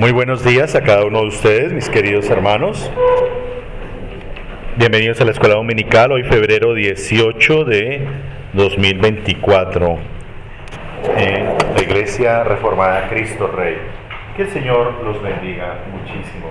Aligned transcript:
Muy 0.00 0.12
buenos 0.12 0.42
días 0.42 0.74
a 0.76 0.80
cada 0.80 1.04
uno 1.04 1.20
de 1.20 1.26
ustedes, 1.26 1.74
mis 1.74 1.90
queridos 1.90 2.30
hermanos. 2.30 2.90
Bienvenidos 4.76 5.20
a 5.20 5.26
la 5.26 5.32
Escuela 5.32 5.56
Dominical, 5.56 6.10
hoy 6.10 6.22
febrero 6.22 6.72
18 6.72 7.64
de 7.66 8.08
2024, 8.54 9.98
en 11.18 11.54
la 11.74 11.82
Iglesia 11.82 12.44
Reformada 12.44 13.10
Cristo 13.10 13.48
Rey. 13.48 13.76
Que 14.36 14.44
el 14.44 14.48
Señor 14.48 15.02
los 15.04 15.22
bendiga 15.22 15.80
muchísimo. 15.92 16.46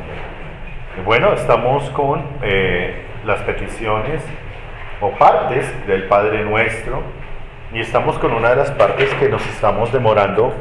Bueno, 1.04 1.34
estamos 1.34 1.90
con 1.90 2.22
eh, 2.44 3.02
las 3.26 3.42
peticiones 3.42 4.22
o 5.02 5.10
partes 5.18 5.66
del 5.88 6.04
Padre 6.04 6.44
Nuestro 6.44 7.02
y 7.74 7.80
estamos 7.80 8.20
con 8.20 8.32
una 8.32 8.52
de 8.52 8.58
las 8.58 8.70
partes 8.70 9.12
que 9.16 9.28
nos 9.28 9.44
estamos 9.48 9.92
demorando 9.92 10.54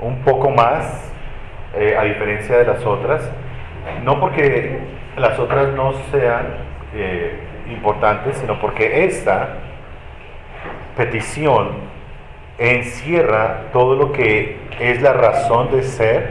un 0.00 0.22
poco 0.22 0.48
más 0.48 1.12
eh, 1.76 1.96
a 1.98 2.04
diferencia 2.04 2.58
de 2.58 2.66
las 2.66 2.84
otras, 2.86 3.28
no 4.04 4.20
porque 4.20 4.78
las 5.16 5.38
otras 5.38 5.74
no 5.74 5.92
sean 6.12 6.46
eh, 6.94 7.40
importantes, 7.68 8.36
sino 8.36 8.60
porque 8.60 9.04
esta 9.04 9.56
petición 10.96 11.70
encierra 12.58 13.70
todo 13.72 13.96
lo 13.96 14.12
que 14.12 14.56
es 14.78 15.02
la 15.02 15.12
razón 15.12 15.72
de 15.72 15.82
ser 15.82 16.28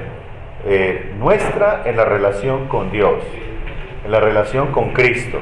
eh, 0.65 1.11
nuestra 1.19 1.81
en 1.85 1.97
la 1.97 2.05
relación 2.05 2.67
con 2.69 2.89
Dios, 2.89 3.21
en 4.05 4.11
la 4.11 4.21
relación 4.21 4.71
con 4.71 4.93
Cristo. 4.93 5.39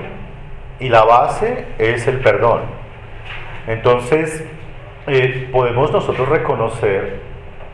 Y 0.80 0.90
la 0.90 1.04
base 1.04 1.66
es 1.78 2.08
el 2.08 2.22
perdón. 2.22 2.62
Entonces, 3.68 4.44
podemos 5.52 5.92
nosotros 5.92 6.28
reconocer 6.28 7.20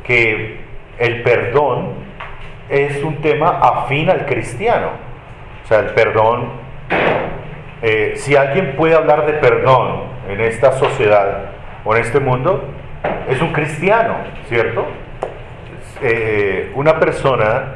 que 0.03 0.57
el 0.99 1.21
perdón 1.23 2.06
es 2.69 3.03
un 3.03 3.17
tema 3.21 3.59
afín 3.61 4.09
al 4.09 4.25
cristiano. 4.25 4.89
O 5.63 5.67
sea, 5.67 5.79
el 5.79 5.87
perdón, 5.87 6.49
eh, 7.81 8.13
si 8.15 8.35
alguien 8.35 8.75
puede 8.75 8.95
hablar 8.95 9.25
de 9.25 9.33
perdón 9.33 10.03
en 10.29 10.41
esta 10.41 10.73
sociedad 10.73 11.51
o 11.83 11.95
en 11.95 12.01
este 12.01 12.19
mundo, 12.19 12.63
es 13.29 13.41
un 13.41 13.51
cristiano, 13.51 14.15
¿cierto? 14.47 14.85
Eh, 16.01 16.71
una 16.75 16.99
persona 16.99 17.75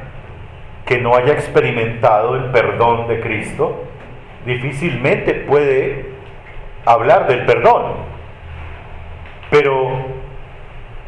que 0.85 0.97
no 0.99 1.15
haya 1.15 1.33
experimentado 1.33 2.35
el 2.35 2.45
perdón 2.45 3.07
de 3.07 3.19
Cristo, 3.19 3.83
difícilmente 4.45 5.33
puede 5.33 6.05
hablar 6.85 7.27
del 7.27 7.45
perdón. 7.45 7.93
Pero 9.49 10.05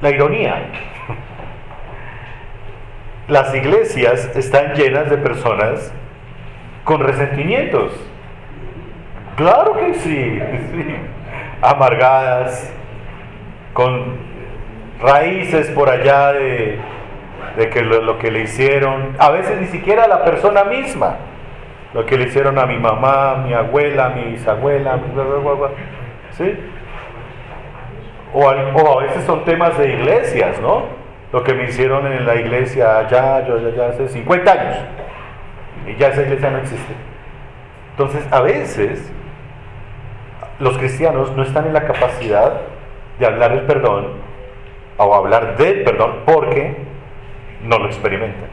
la 0.02 0.10
ironía 0.10 0.70
las 3.28 3.54
iglesias 3.56 4.32
están 4.36 4.74
llenas 4.74 5.10
de 5.10 5.18
personas 5.18 5.94
con 6.84 7.00
resentimientos. 7.02 7.94
Claro 9.38 9.78
que 9.78 9.94
sí, 9.96 10.40
amargadas, 11.62 12.72
con 13.74 14.18
raíces 15.02 15.70
por 15.70 15.90
allá 15.90 16.34
de, 16.34 16.80
que 17.72 17.82
lo, 17.82 18.20
que 18.20 18.30
le 18.30 18.42
hicieron, 18.42 19.16
a 19.18 19.32
veces 19.32 19.60
ni 19.60 19.68
siquiera 19.68 20.04
a 20.04 20.08
la 20.08 20.24
persona 20.24 20.66
misma, 20.66 21.18
lo 21.94 22.06
que 22.06 22.18
le 22.18 22.26
hicieron 22.26 22.60
a 22.60 22.66
mi 22.66 22.78
mamá, 22.78 23.36
mi 23.46 23.54
abuela, 23.54 24.10
mi 24.10 24.24
bisabuela, 24.34 25.00
¿sí? 26.32 26.56
O 28.34 28.40
o 28.42 29.00
a 29.00 29.04
veces 29.04 29.24
son 29.26 29.46
temas 29.46 29.78
de 29.78 29.94
iglesias, 29.94 30.60
¿no? 30.60 31.03
Lo 31.34 31.44
que 31.44 31.56
me 31.56 31.64
hicieron 31.64 32.06
en 32.06 32.28
la 32.28 32.36
iglesia 32.36 33.00
allá, 33.00 33.46
yo 33.48 33.58
ya, 33.72 33.88
hace 33.88 34.08
50 34.08 34.52
años. 34.52 34.78
Y 35.88 35.96
ya 35.96 36.10
esa 36.10 36.22
iglesia 36.22 36.52
no 36.52 36.60
existe. 36.60 36.94
Entonces, 37.90 38.32
a 38.32 38.42
veces, 38.42 39.12
los 40.60 40.78
cristianos 40.78 41.32
no 41.36 41.42
están 41.42 41.66
en 41.66 41.74
la 41.74 41.86
capacidad 41.86 42.62
de 43.18 43.26
hablar 43.26 43.52
el 43.54 43.62
perdón 43.62 44.10
o 44.98 45.16
hablar 45.16 45.58
del 45.58 45.84
perdón 45.84 46.20
porque 46.24 46.78
no 47.64 47.80
lo 47.80 47.88
experimentan. 47.88 48.50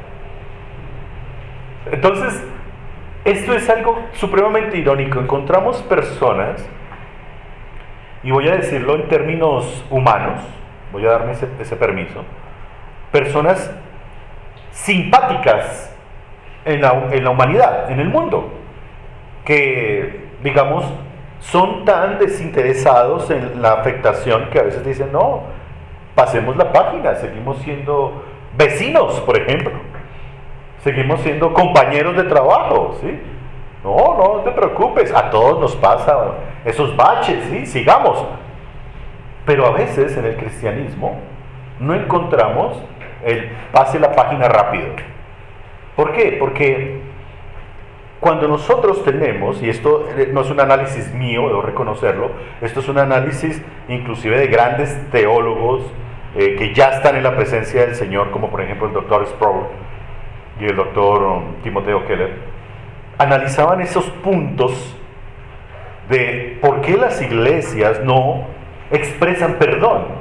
Entonces, 1.92 2.42
esto 3.26 3.52
es 3.52 3.68
algo 3.68 4.06
supremamente 4.14 4.78
irónico. 4.78 5.20
Encontramos 5.20 5.82
personas, 5.82 6.66
y 8.22 8.30
voy 8.30 8.48
a 8.48 8.56
decirlo 8.56 8.94
en 8.94 9.06
términos 9.08 9.84
humanos, 9.90 10.40
voy 10.92 11.04
a 11.04 11.10
darme 11.10 11.32
ese 11.32 11.76
permiso, 11.76 12.24
personas 13.10 13.70
simpáticas 14.72 15.94
en 16.64 16.80
la, 16.80 17.30
humanidad, 17.30 17.90
en 17.90 18.00
el 18.00 18.08
mundo, 18.08 18.50
que, 19.44 20.28
digamos, 20.42 20.84
son 21.40 21.84
tan 21.84 22.18
desinteresados 22.18 23.30
en 23.30 23.62
la 23.62 23.72
afectación 23.74 24.48
que 24.50 24.58
a 24.58 24.62
veces 24.62 24.84
dicen, 24.84 25.10
no, 25.12 25.42
pasemos 26.14 26.56
la 26.56 26.72
página, 26.72 27.14
seguimos 27.14 27.58
siendo 27.58 28.24
vecinos, 28.56 29.20
por 29.20 29.38
ejemplo, 29.38 29.72
seguimos 30.84 31.20
siendo 31.20 31.52
compañeros 31.52 32.16
de 32.16 32.24
trabajo, 32.24 32.96
¿sí? 33.00 33.18
No, 33.82 33.96
no 34.18 34.40
te 34.44 34.50
preocupes, 34.50 35.12
a 35.14 35.30
todos 35.30 35.58
nos 35.58 35.74
pasa 35.76 36.32
esos 36.66 36.94
baches, 36.96 37.42
¿sí? 37.46 37.64
Sigamos. 37.64 38.22
Pero 39.46 39.66
a 39.66 39.70
veces 39.70 40.16
en 40.18 40.26
el 40.26 40.36
cristianismo 40.36 41.16
no 41.78 41.94
encontramos 41.94 42.76
el 43.24 43.50
pase 43.72 43.98
la 43.98 44.12
página 44.12 44.48
rápido. 44.48 44.88
¿Por 45.96 46.12
qué? 46.12 46.36
Porque 46.38 47.00
cuando 48.20 48.48
nosotros 48.48 49.02
tenemos, 49.02 49.62
y 49.62 49.70
esto 49.70 50.06
eh, 50.16 50.28
no 50.32 50.42
es 50.42 50.50
un 50.50 50.60
análisis 50.60 51.12
mío, 51.14 51.48
debo 51.48 51.62
reconocerlo, 51.62 52.30
esto 52.60 52.80
es 52.80 52.88
un 52.88 52.98
análisis 52.98 53.62
inclusive 53.88 54.38
de 54.38 54.46
grandes 54.46 54.94
teólogos 55.10 55.82
eh, 56.36 56.54
que 56.56 56.74
ya 56.74 56.90
están 56.90 57.16
en 57.16 57.22
la 57.22 57.34
presencia 57.34 57.80
del 57.86 57.94
Señor, 57.94 58.30
como 58.30 58.50
por 58.50 58.60
ejemplo 58.60 58.86
el 58.86 58.92
doctor 58.92 59.26
Sproul 59.26 59.64
y 60.60 60.66
el 60.66 60.76
doctor 60.76 61.22
um, 61.22 61.54
Timoteo 61.62 62.06
Keller, 62.06 62.34
analizaban 63.18 63.80
esos 63.80 64.04
puntos 64.10 64.96
de 66.10 66.58
por 66.60 66.82
qué 66.82 66.96
las 66.96 67.20
iglesias 67.22 68.00
no 68.04 68.44
expresan 68.90 69.54
perdón. 69.54 70.19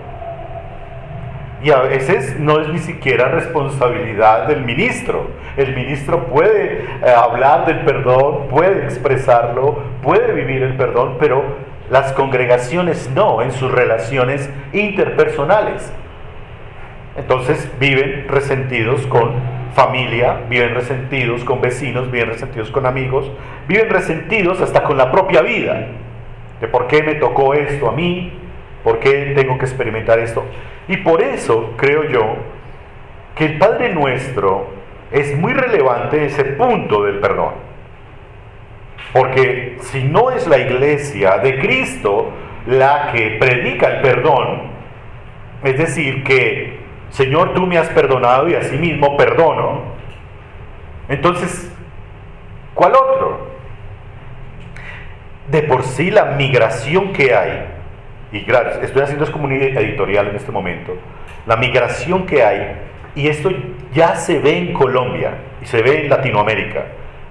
Y 1.62 1.72
a 1.72 1.80
veces 1.82 2.40
no 2.40 2.62
es 2.62 2.70
ni 2.70 2.80
siquiera 2.80 3.28
responsabilidad 3.30 4.48
del 4.48 4.64
ministro. 4.64 5.28
El 5.58 5.76
ministro 5.76 6.28
puede 6.28 6.84
eh, 6.84 7.10
hablar 7.16 7.66
del 7.66 7.80
perdón, 7.82 8.48
puede 8.50 8.86
expresarlo, 8.86 9.80
puede 10.02 10.32
vivir 10.34 10.64
el 10.64 10.76
perdón, 10.78 11.18
pero 11.20 11.44
las 11.90 12.14
congregaciones 12.14 13.10
no 13.14 13.42
en 13.42 13.52
sus 13.52 13.72
relaciones 13.72 14.50
interpersonales. 14.72 15.92
Entonces 17.18 17.70
viven 17.80 18.28
resentidos 18.30 19.06
con 19.08 19.34
familia, 19.74 20.42
viven 20.50 20.74
resentidos 20.74 21.44
con 21.44 21.62
vecinos, 21.62 22.10
viven 22.10 22.30
resentidos 22.30 22.72
con 22.72 22.86
amigos, 22.86 23.30
viven 23.68 23.90
resentidos 23.90 24.62
hasta 24.62 24.84
con 24.84 24.98
la 24.98 25.12
propia 25.12 25.42
vida. 25.42 25.88
De 26.62 26.68
por 26.68 26.88
qué 26.88 27.04
me 27.04 27.16
tocó 27.16 27.54
esto 27.54 27.90
a 27.90 27.92
mí, 27.92 28.34
por 28.84 29.00
qué 29.00 29.34
tengo 29.36 29.58
que 29.58 29.66
experimentar 29.66 30.20
esto. 30.20 30.46
Y 30.90 30.98
por 30.98 31.22
eso 31.22 31.76
creo 31.78 32.04
yo 32.10 32.36
que 33.36 33.46
el 33.46 33.58
Padre 33.58 33.94
Nuestro 33.94 34.68
es 35.12 35.38
muy 35.38 35.54
relevante 35.54 36.26
ese 36.26 36.44
punto 36.44 37.04
del 37.04 37.20
perdón. 37.20 37.54
Porque 39.14 39.78
si 39.82 40.04
no 40.04 40.32
es 40.32 40.48
la 40.48 40.58
iglesia 40.58 41.38
de 41.38 41.60
Cristo 41.60 42.32
la 42.66 43.12
que 43.14 43.38
predica 43.40 43.88
el 43.88 44.02
perdón, 44.02 44.64
es 45.64 45.78
decir, 45.78 46.24
que 46.24 46.80
Señor, 47.12 47.54
tú 47.54 47.66
me 47.66 47.78
has 47.78 47.90
perdonado 47.90 48.50
y 48.50 48.56
asimismo 48.56 49.16
perdono, 49.16 49.84
entonces, 51.08 51.72
¿cuál 52.74 52.94
otro? 52.96 53.48
De 55.52 55.64
por 55.64 55.84
sí 55.84 56.12
la 56.12 56.26
migración 56.26 57.14
que 57.14 57.34
hay 57.34 57.79
y 58.32 58.42
gracias, 58.42 58.84
estoy 58.84 59.02
haciendo 59.02 59.26
es 59.26 59.32
como 59.32 59.46
un 59.46 59.54
editorial 59.54 60.28
en 60.28 60.36
este 60.36 60.52
momento, 60.52 60.98
la 61.48 61.56
migración 61.56 62.26
que 62.26 62.44
hay, 62.44 62.76
y 63.16 63.28
esto 63.28 63.50
ya 63.94 64.16
se 64.16 64.40
ve 64.40 64.58
en 64.58 64.74
Colombia 64.74 65.32
y 65.62 65.66
se 65.66 65.82
ve 65.82 66.04
en 66.04 66.10
Latinoamérica, 66.10 66.86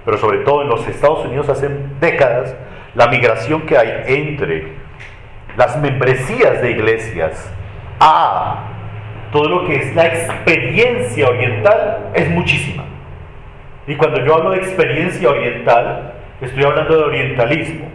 pero 0.05 0.17
sobre 0.17 0.39
todo 0.39 0.63
en 0.63 0.69
los 0.69 0.87
Estados 0.87 1.25
Unidos 1.25 1.47
hace 1.49 1.69
décadas, 1.99 2.55
la 2.95 3.07
migración 3.07 3.61
que 3.61 3.77
hay 3.77 4.03
entre 4.07 4.73
las 5.57 5.79
membresías 5.79 6.61
de 6.61 6.71
iglesias 6.71 7.51
a 7.99 8.65
todo 9.31 9.47
lo 9.47 9.67
que 9.67 9.75
es 9.75 9.95
la 9.95 10.07
experiencia 10.07 11.27
oriental 11.27 12.11
es 12.13 12.29
muchísima. 12.29 12.83
Y 13.87 13.95
cuando 13.95 14.23
yo 14.25 14.35
hablo 14.35 14.51
de 14.51 14.57
experiencia 14.57 15.29
oriental, 15.29 16.13
estoy 16.41 16.63
hablando 16.63 16.97
de 16.97 17.03
orientalismo, 17.03 17.87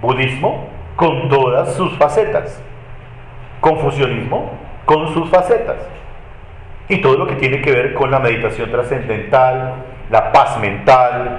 budismo, 0.00 0.71
con 0.96 1.28
todas 1.28 1.74
sus 1.74 1.96
facetas. 1.96 2.62
Confucianismo 3.60 4.50
con 4.84 5.12
sus 5.12 5.28
facetas. 5.30 5.76
y 6.88 7.00
todo 7.00 7.16
lo 7.16 7.26
que 7.26 7.36
tiene 7.36 7.62
que 7.62 7.72
ver 7.72 7.94
con 7.94 8.10
la 8.10 8.18
meditación 8.18 8.70
trascendental, 8.70 9.74
la 10.10 10.30
paz 10.30 10.58
mental, 10.58 11.38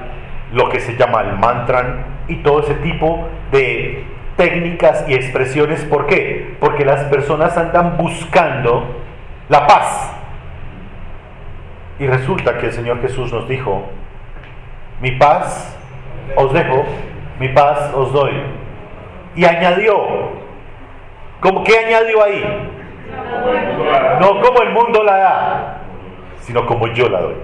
lo 0.51 0.69
que 0.69 0.79
se 0.79 0.95
llama 0.95 1.21
el 1.21 1.37
mantra 1.37 2.05
y 2.27 2.37
todo 2.37 2.61
ese 2.61 2.75
tipo 2.75 3.27
de 3.51 4.03
técnicas 4.35 5.05
y 5.07 5.13
expresiones. 5.13 5.83
¿Por 5.85 6.07
qué? 6.07 6.55
Porque 6.59 6.85
las 6.85 7.03
personas 7.05 7.55
andan 7.57 7.97
buscando 7.97 8.83
la 9.49 9.67
paz. 9.67 10.11
Y 11.99 12.07
resulta 12.07 12.57
que 12.57 12.67
el 12.67 12.71
Señor 12.71 13.01
Jesús 13.01 13.31
nos 13.31 13.47
dijo, 13.47 13.83
mi 15.01 15.11
paz 15.11 15.77
os 16.35 16.51
dejo, 16.53 16.83
mi 17.39 17.49
paz 17.49 17.91
os 17.93 18.11
doy. 18.11 18.33
Y 19.35 19.45
añadió, 19.45 19.97
¿cómo 21.39 21.63
qué 21.63 21.77
añadió 21.79 22.23
ahí? 22.23 22.69
No 24.19 24.41
como 24.41 24.61
el 24.61 24.69
mundo 24.69 25.03
la 25.03 25.17
da, 25.17 25.77
sino 26.41 26.65
como 26.65 26.87
yo 26.87 27.09
la 27.09 27.21
doy. 27.21 27.35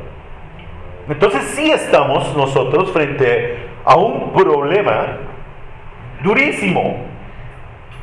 Entonces 1.10 1.44
sí 1.56 1.72
estamos 1.72 2.36
nosotros 2.36 2.92
frente 2.92 3.58
a 3.84 3.96
un 3.96 4.32
problema 4.34 5.18
durísimo. 6.22 6.98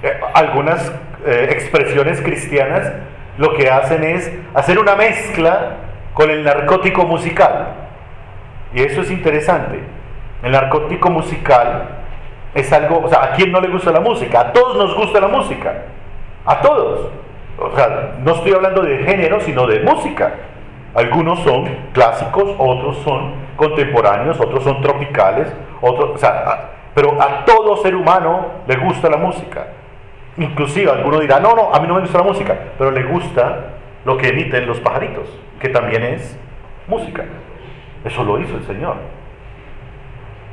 Eh, 0.03 0.21
algunas 0.35 0.93
eh, 1.25 1.49
expresiones 1.51 2.21
cristianas 2.21 2.93
lo 3.39 3.55
que 3.55 3.71
hacen 3.71 4.03
es 4.03 4.33
hacer 4.55 4.79
una 4.79 4.97
mezcla 4.97 5.77
con 6.15 6.31
el 6.31 6.43
narcótico 6.43 7.05
musical. 7.05 7.75
Y 8.75 8.83
eso 8.83 9.03
es 9.03 9.11
interesante. 9.11 9.81
El 10.43 10.53
narcótico 10.53 11.11
musical 11.11 12.06
es 12.57 12.73
algo, 12.73 13.03
o 13.05 13.09
sea, 13.09 13.23
¿a 13.23 13.31
quién 13.33 13.53
no 13.53 13.61
le 13.61 13.69
gusta 13.69 13.93
la 13.93 14.01
música? 14.01 14.41
A 14.41 14.53
todos 14.53 14.77
nos 14.77 14.97
gusta 14.97 15.21
la 15.21 15.29
música. 15.29 15.85
A 16.45 16.61
todos. 16.61 17.11
O 17.59 17.77
sea, 17.77 18.15
no 18.19 18.33
estoy 18.33 18.53
hablando 18.53 18.83
de 18.83 18.99
género, 19.05 19.41
sino 19.41 19.67
de 19.67 19.81
música. 19.81 20.35
Algunos 20.95 21.41
son 21.41 21.69
clásicos, 21.93 22.55
otros 22.57 22.97
son 22.99 23.33
contemporáneos, 23.57 24.41
otros 24.41 24.65
son 24.65 24.81
tropicales, 24.81 25.53
otros, 25.83 26.13
o 26.15 26.19
sea, 26.19 26.71
pero 26.95 27.21
a 27.21 27.45
todo 27.45 27.77
ser 27.77 27.95
humano 27.95 28.47
le 28.67 28.77
gusta 28.77 29.11
la 29.11 29.19
música. 29.19 29.67
Inclusive 30.39 30.91
alguno 30.91 31.21
dirá, 31.21 31.39
no, 31.39 31.55
no, 31.55 31.75
a 31.75 31.81
mí 31.81 31.87
no 31.87 31.95
me 31.95 32.01
gusta 32.01 32.19
la 32.19 32.25
música, 32.25 32.57
pero 32.79 32.91
le 32.91 33.03
gusta 33.03 33.75
lo 34.07 34.17
que 34.17 34.29
emiten 34.29 34.67
los 34.67 34.81
pajaritos, 34.81 35.29
que 35.61 35.69
también 35.69 36.03
es 36.03 36.39
música. 36.89 37.25
Eso 38.03 38.25
lo 38.25 38.41
hizo 38.41 38.57
el 38.57 38.65
Señor. 38.65 38.97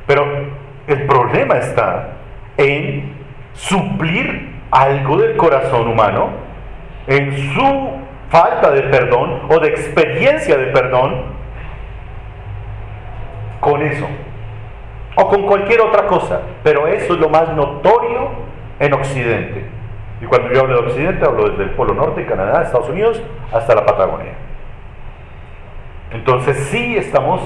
Pero 0.05 0.25
el 0.87 1.05
problema 1.05 1.55
está 1.55 2.09
en 2.57 3.13
suplir 3.53 4.53
algo 4.71 5.17
del 5.17 5.37
corazón 5.37 5.87
humano, 5.87 6.29
en 7.07 7.37
su 7.53 7.91
falta 8.29 8.71
de 8.71 8.81
perdón 8.83 9.41
o 9.49 9.59
de 9.59 9.69
experiencia 9.69 10.57
de 10.57 10.67
perdón 10.67 11.25
con 13.59 13.81
eso. 13.81 14.07
O 15.15 15.27
con 15.27 15.43
cualquier 15.43 15.81
otra 15.81 16.07
cosa. 16.07 16.41
Pero 16.63 16.87
eso 16.87 17.13
es 17.13 17.19
lo 17.19 17.29
más 17.29 17.49
notorio 17.53 18.29
en 18.79 18.93
Occidente. 18.93 19.65
Y 20.21 20.25
cuando 20.25 20.51
yo 20.51 20.61
hablo 20.61 20.81
de 20.81 20.87
Occidente, 20.87 21.25
hablo 21.25 21.49
desde 21.49 21.63
el 21.63 21.69
Polo 21.71 21.93
Norte, 21.93 22.25
Canadá, 22.25 22.63
Estados 22.63 22.89
Unidos, 22.89 23.21
hasta 23.51 23.75
la 23.75 23.85
Patagonia. 23.85 24.33
Entonces 26.11 26.57
sí 26.69 26.95
estamos 26.97 27.41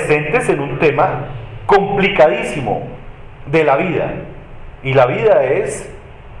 presentes 0.00 0.48
en 0.48 0.60
un 0.60 0.78
tema 0.78 1.26
complicadísimo 1.66 2.88
de 3.46 3.64
la 3.64 3.76
vida. 3.76 4.12
Y 4.82 4.94
la 4.94 5.06
vida 5.06 5.44
es 5.44 5.92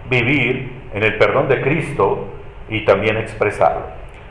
vivir 0.08 0.72
en 0.94 1.02
el 1.02 1.18
perdón 1.18 1.48
de 1.48 1.60
Cristo 1.60 2.28
y 2.68 2.84
también 2.84 3.16
expresarlo. 3.18 3.82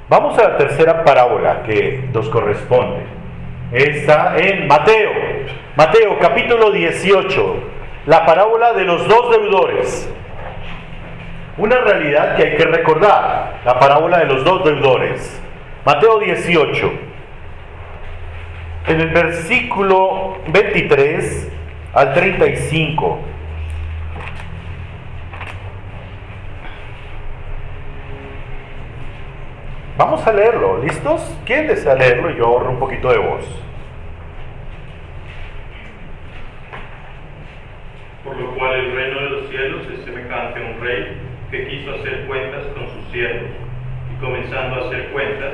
Vamos 0.09 0.37
a 0.39 0.49
la 0.49 0.57
tercera 0.57 1.03
parábola 1.03 1.63
que 1.63 2.09
nos 2.11 2.27
corresponde. 2.29 3.01
Está 3.71 4.35
en 4.37 4.67
Mateo. 4.67 5.11
Mateo 5.75 6.17
capítulo 6.19 6.71
18. 6.71 7.55
La 8.07 8.25
parábola 8.25 8.73
de 8.73 8.85
los 8.85 9.07
dos 9.07 9.29
deudores. 9.29 10.11
Una 11.57 11.77
realidad 11.77 12.35
que 12.35 12.43
hay 12.43 12.55
que 12.55 12.65
recordar. 12.65 13.59
La 13.63 13.77
parábola 13.77 14.19
de 14.19 14.25
los 14.25 14.43
dos 14.43 14.63
deudores. 14.65 15.39
Mateo 15.85 16.19
18. 16.19 17.08
En 18.87 19.01
el 19.01 19.09
versículo 19.09 20.37
23 20.47 21.51
al 21.93 22.13
35. 22.13 23.19
Vamos 29.97 30.25
a 30.25 30.31
leerlo, 30.31 30.81
¿listos? 30.81 31.37
¿Quién 31.45 31.67
desea 31.67 31.93
leerlo? 31.93 32.29
Yo 32.31 32.45
ahorro 32.45 32.69
un 32.71 32.79
poquito 32.79 33.11
de 33.11 33.17
voz. 33.17 33.43
Por 38.23 38.37
lo 38.37 38.55
cual 38.55 38.75
el 38.75 38.95
reino 38.95 39.19
de 39.19 39.29
los 39.29 39.49
cielos 39.49 39.81
es 39.91 40.05
semejante 40.05 40.59
a 40.59 40.71
un 40.71 40.81
rey 40.81 41.17
que 41.51 41.67
quiso 41.67 41.95
hacer 41.95 42.25
cuentas 42.27 42.65
con 42.73 42.87
sus 42.87 43.11
siervos, 43.11 43.49
y 44.13 44.21
comenzando 44.21 44.75
a 44.75 44.87
hacer 44.87 45.09
cuentas, 45.09 45.53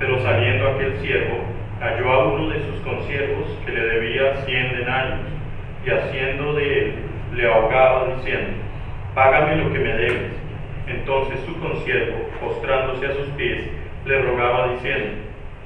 Pero 0.00 0.18
saliendo 0.20 0.66
aquel 0.66 0.98
siervo, 0.98 1.44
halló 1.78 2.10
a 2.10 2.24
uno 2.32 2.48
de 2.48 2.60
sus 2.64 2.80
consiervos 2.80 3.46
que 3.66 3.72
le 3.72 3.84
debía 3.84 4.34
cien 4.46 4.72
denarios, 4.72 5.20
y 5.86 5.90
haciendo 5.90 6.54
de 6.54 6.78
él, 6.78 6.94
le 7.34 7.46
ahogaba 7.46 8.16
diciendo, 8.16 8.50
Págame 9.14 9.56
lo 9.56 9.72
que 9.72 9.78
me 9.78 9.92
debes. 9.92 10.32
Entonces 10.86 11.38
su 11.44 11.58
consiervo, 11.60 12.30
postrándose 12.40 13.06
a 13.06 13.14
sus 13.14 13.28
pies, 13.36 13.68
le 14.06 14.22
rogaba 14.22 14.72
diciendo, 14.72 15.18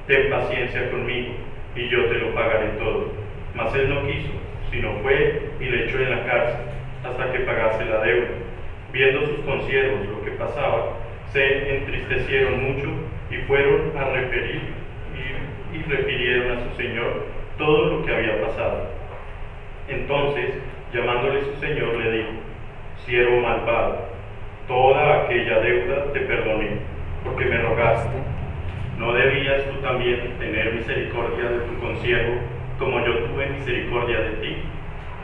ten 0.05 0.29
paciencia 0.29 0.91
conmigo, 0.91 1.33
y 1.73 1.87
yo 1.87 2.05
te 2.05 2.15
lo 2.15 2.35
pagaré 2.35 2.67
todo. 2.77 3.13
Mas 3.55 3.73
él 3.75 3.89
no 3.89 4.05
quiso, 4.05 4.33
sino 4.69 4.91
fue 5.01 5.49
y 5.61 5.65
le 5.65 5.85
echó 5.85 5.97
en 5.99 6.11
la 6.11 6.25
cárcel, 6.25 6.65
hasta 7.05 7.31
que 7.31 7.39
pagase 7.39 7.85
la 7.85 8.01
deuda. 8.01 8.27
Viendo 8.91 9.27
sus 9.27 9.39
consiervos 9.45 10.05
lo 10.07 10.25
que 10.25 10.31
pasaba, 10.31 10.97
se 11.31 11.77
entristecieron 11.77 12.63
mucho 12.63 12.89
y 13.29 13.35
fueron 13.47 13.97
a 13.97 14.09
referir 14.09 14.61
y, 15.13 15.77
y 15.77 15.83
refirieron 15.83 16.57
a 16.57 16.63
su 16.63 16.77
señor 16.77 17.25
todo 17.57 17.85
lo 17.85 18.05
que 18.05 18.15
había 18.15 18.41
pasado. 18.41 18.87
Entonces, 19.87 20.55
llamándole 20.93 21.41
su 21.45 21.59
señor, 21.59 21.95
le 21.95 22.11
dijo, 22.11 22.29
siervo 23.05 23.39
malvado, 23.41 24.07
toda 24.67 25.23
aquella 25.23 25.59
deuda 25.59 26.11
te 26.13 26.19
perdoné 26.21 26.79
porque 27.23 27.45
me 27.45 27.57
rogaste. 27.57 28.09
¿No 28.97 29.13
debías 29.13 29.65
tú 29.69 29.81
también 29.81 30.37
tener 30.39 30.73
misericordia 30.73 31.49
de 31.49 31.59
tu 31.59 31.79
consiervo, 31.79 32.35
como 32.79 33.05
yo 33.05 33.25
tuve 33.25 33.47
misericordia 33.47 34.19
de 34.21 34.29
ti? 34.37 34.55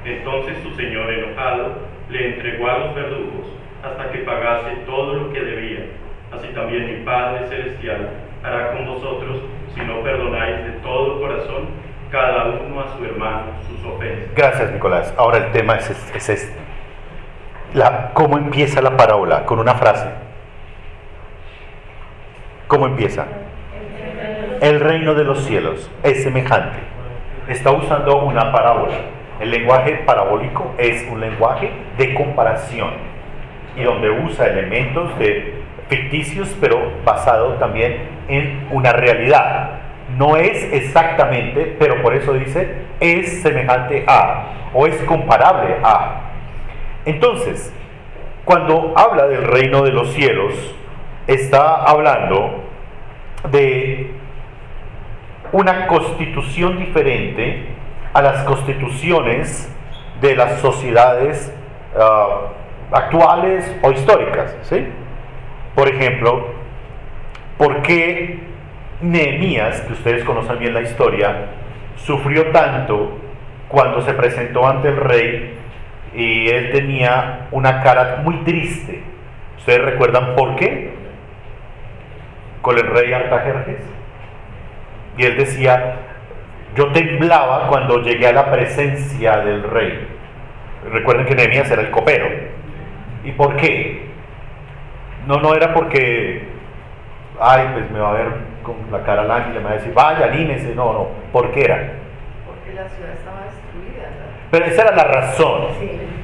Entonces 0.03 0.57
su 0.63 0.71
señor 0.71 1.09
enojado 1.11 1.77
le 2.09 2.35
entregó 2.35 2.67
a 2.67 2.79
los 2.79 2.95
verdugos 2.95 3.47
hasta 3.83 4.11
que 4.11 4.19
pagase 4.19 4.75
todo 4.85 5.13
lo 5.13 5.33
que 5.33 5.39
debía. 5.39 5.85
Así 6.31 6.47
también 6.53 6.99
mi 6.99 7.05
Padre 7.05 7.47
Celestial 7.47 8.09
hará 8.43 8.71
con 8.71 8.85
vosotros 8.85 9.41
si 9.73 9.81
no 9.81 10.01
perdonáis 10.01 10.65
de 10.65 10.71
todo 10.83 11.19
corazón 11.19 11.69
cada 12.09 12.45
uno 12.45 12.81
a 12.81 12.97
su 12.97 13.05
hermano 13.05 13.43
sus 13.67 13.85
ofensas. 13.85 14.35
Gracias, 14.35 14.71
Nicolás. 14.71 15.13
Ahora 15.17 15.37
el 15.37 15.51
tema 15.51 15.75
es, 15.75 15.89
es 15.89 16.29
este. 16.29 16.61
¿Cómo 18.13 18.37
empieza 18.37 18.81
la 18.81 18.97
parábola? 18.97 19.45
Con 19.45 19.59
una 19.59 19.75
frase. 19.75 20.09
¿Cómo 22.67 22.85
empieza? 22.85 23.25
El 24.61 24.79
reino 24.79 25.13
de 25.13 25.23
los 25.23 25.45
cielos 25.45 25.89
es 26.03 26.23
semejante. 26.23 26.79
Está 27.47 27.71
usando 27.71 28.23
una 28.23 28.51
parábola. 28.51 28.95
El 29.39 29.51
lenguaje 29.51 30.03
parabólico 30.05 30.75
es 30.77 31.07
un 31.09 31.19
lenguaje 31.19 31.71
de 31.97 32.13
comparación 32.13 32.91
y 33.75 33.83
donde 33.83 34.09
usa 34.09 34.47
elementos 34.47 35.17
de 35.17 35.60
ficticios 35.91 36.55
pero 36.61 36.93
basado 37.03 37.55
también 37.55 37.97
en 38.29 38.65
una 38.71 38.93
realidad. 38.93 39.71
No 40.17 40.37
es 40.37 40.71
exactamente, 40.71 41.75
pero 41.77 42.01
por 42.01 42.15
eso 42.15 42.33
dice 42.33 42.75
es 43.01 43.41
semejante 43.41 44.05
a 44.07 44.69
o 44.73 44.87
es 44.87 44.95
comparable 45.03 45.75
a. 45.83 46.21
Entonces, 47.03 47.73
cuando 48.45 48.93
habla 48.95 49.27
del 49.27 49.43
reino 49.43 49.83
de 49.83 49.91
los 49.91 50.13
cielos, 50.13 50.53
está 51.27 51.83
hablando 51.83 52.63
de 53.51 54.11
una 55.51 55.87
constitución 55.87 56.77
diferente 56.79 57.65
a 58.13 58.21
las 58.21 58.43
constituciones 58.43 59.69
de 60.21 60.35
las 60.35 60.59
sociedades 60.61 61.53
ah, 61.99 62.47
actuales 62.91 63.75
o 63.81 63.91
históricas. 63.91 64.55
¿sí? 64.61 64.87
Por 65.75 65.87
ejemplo, 65.87 66.47
¿por 67.57 67.81
qué 67.81 68.39
Nehemías, 69.01 69.81
que 69.81 69.93
ustedes 69.93 70.23
conocen 70.23 70.59
bien 70.59 70.73
la 70.73 70.81
historia, 70.81 71.45
sufrió 71.95 72.51
tanto 72.51 73.17
cuando 73.67 74.01
se 74.01 74.13
presentó 74.13 74.67
ante 74.67 74.89
el 74.89 74.97
rey 74.97 75.57
y 76.13 76.49
él 76.49 76.71
tenía 76.71 77.47
una 77.51 77.81
cara 77.81 78.21
muy 78.23 78.35
triste? 78.43 79.01
¿Ustedes 79.57 79.81
recuerdan 79.81 80.35
por 80.35 80.55
qué? 80.55 80.91
Con 82.61 82.77
el 82.77 82.87
rey 82.87 83.13
Artajerjes. 83.13 83.83
Y 85.17 85.23
él 85.23 85.37
decía, 85.37 85.95
yo 86.75 86.91
temblaba 86.91 87.67
cuando 87.67 88.01
llegué 88.01 88.27
a 88.27 88.33
la 88.33 88.51
presencia 88.51 89.37
del 89.37 89.63
rey. 89.63 90.07
Recuerden 90.91 91.25
que 91.25 91.35
Nehemías 91.35 91.69
era 91.69 91.81
el 91.81 91.91
copero. 91.91 92.27
¿Y 93.23 93.31
por 93.31 93.55
qué? 93.55 94.10
No, 95.27 95.37
no 95.37 95.53
era 95.53 95.73
porque, 95.73 96.47
ay, 97.39 97.69
pues 97.73 97.91
me 97.91 97.99
va 97.99 98.09
a 98.09 98.13
ver 98.13 98.27
con 98.63 98.75
la 98.91 99.03
cara 99.03 99.23
lágrima, 99.23 99.59
me 99.59 99.65
va 99.65 99.71
a 99.71 99.75
decir, 99.75 99.93
vaya, 99.93 100.25
anímese. 100.25 100.75
No, 100.75 100.93
no. 100.93 101.07
¿Por 101.31 101.51
qué 101.51 101.61
era? 101.61 101.93
Porque 102.45 102.73
la 102.73 102.89
ciudad 102.89 103.11
estaba 103.13 103.41
destruida. 103.45 104.09
Pero 104.49 104.65
esa 104.65 104.81
era 104.83 104.95
la 104.95 105.03
razón. 105.03 105.61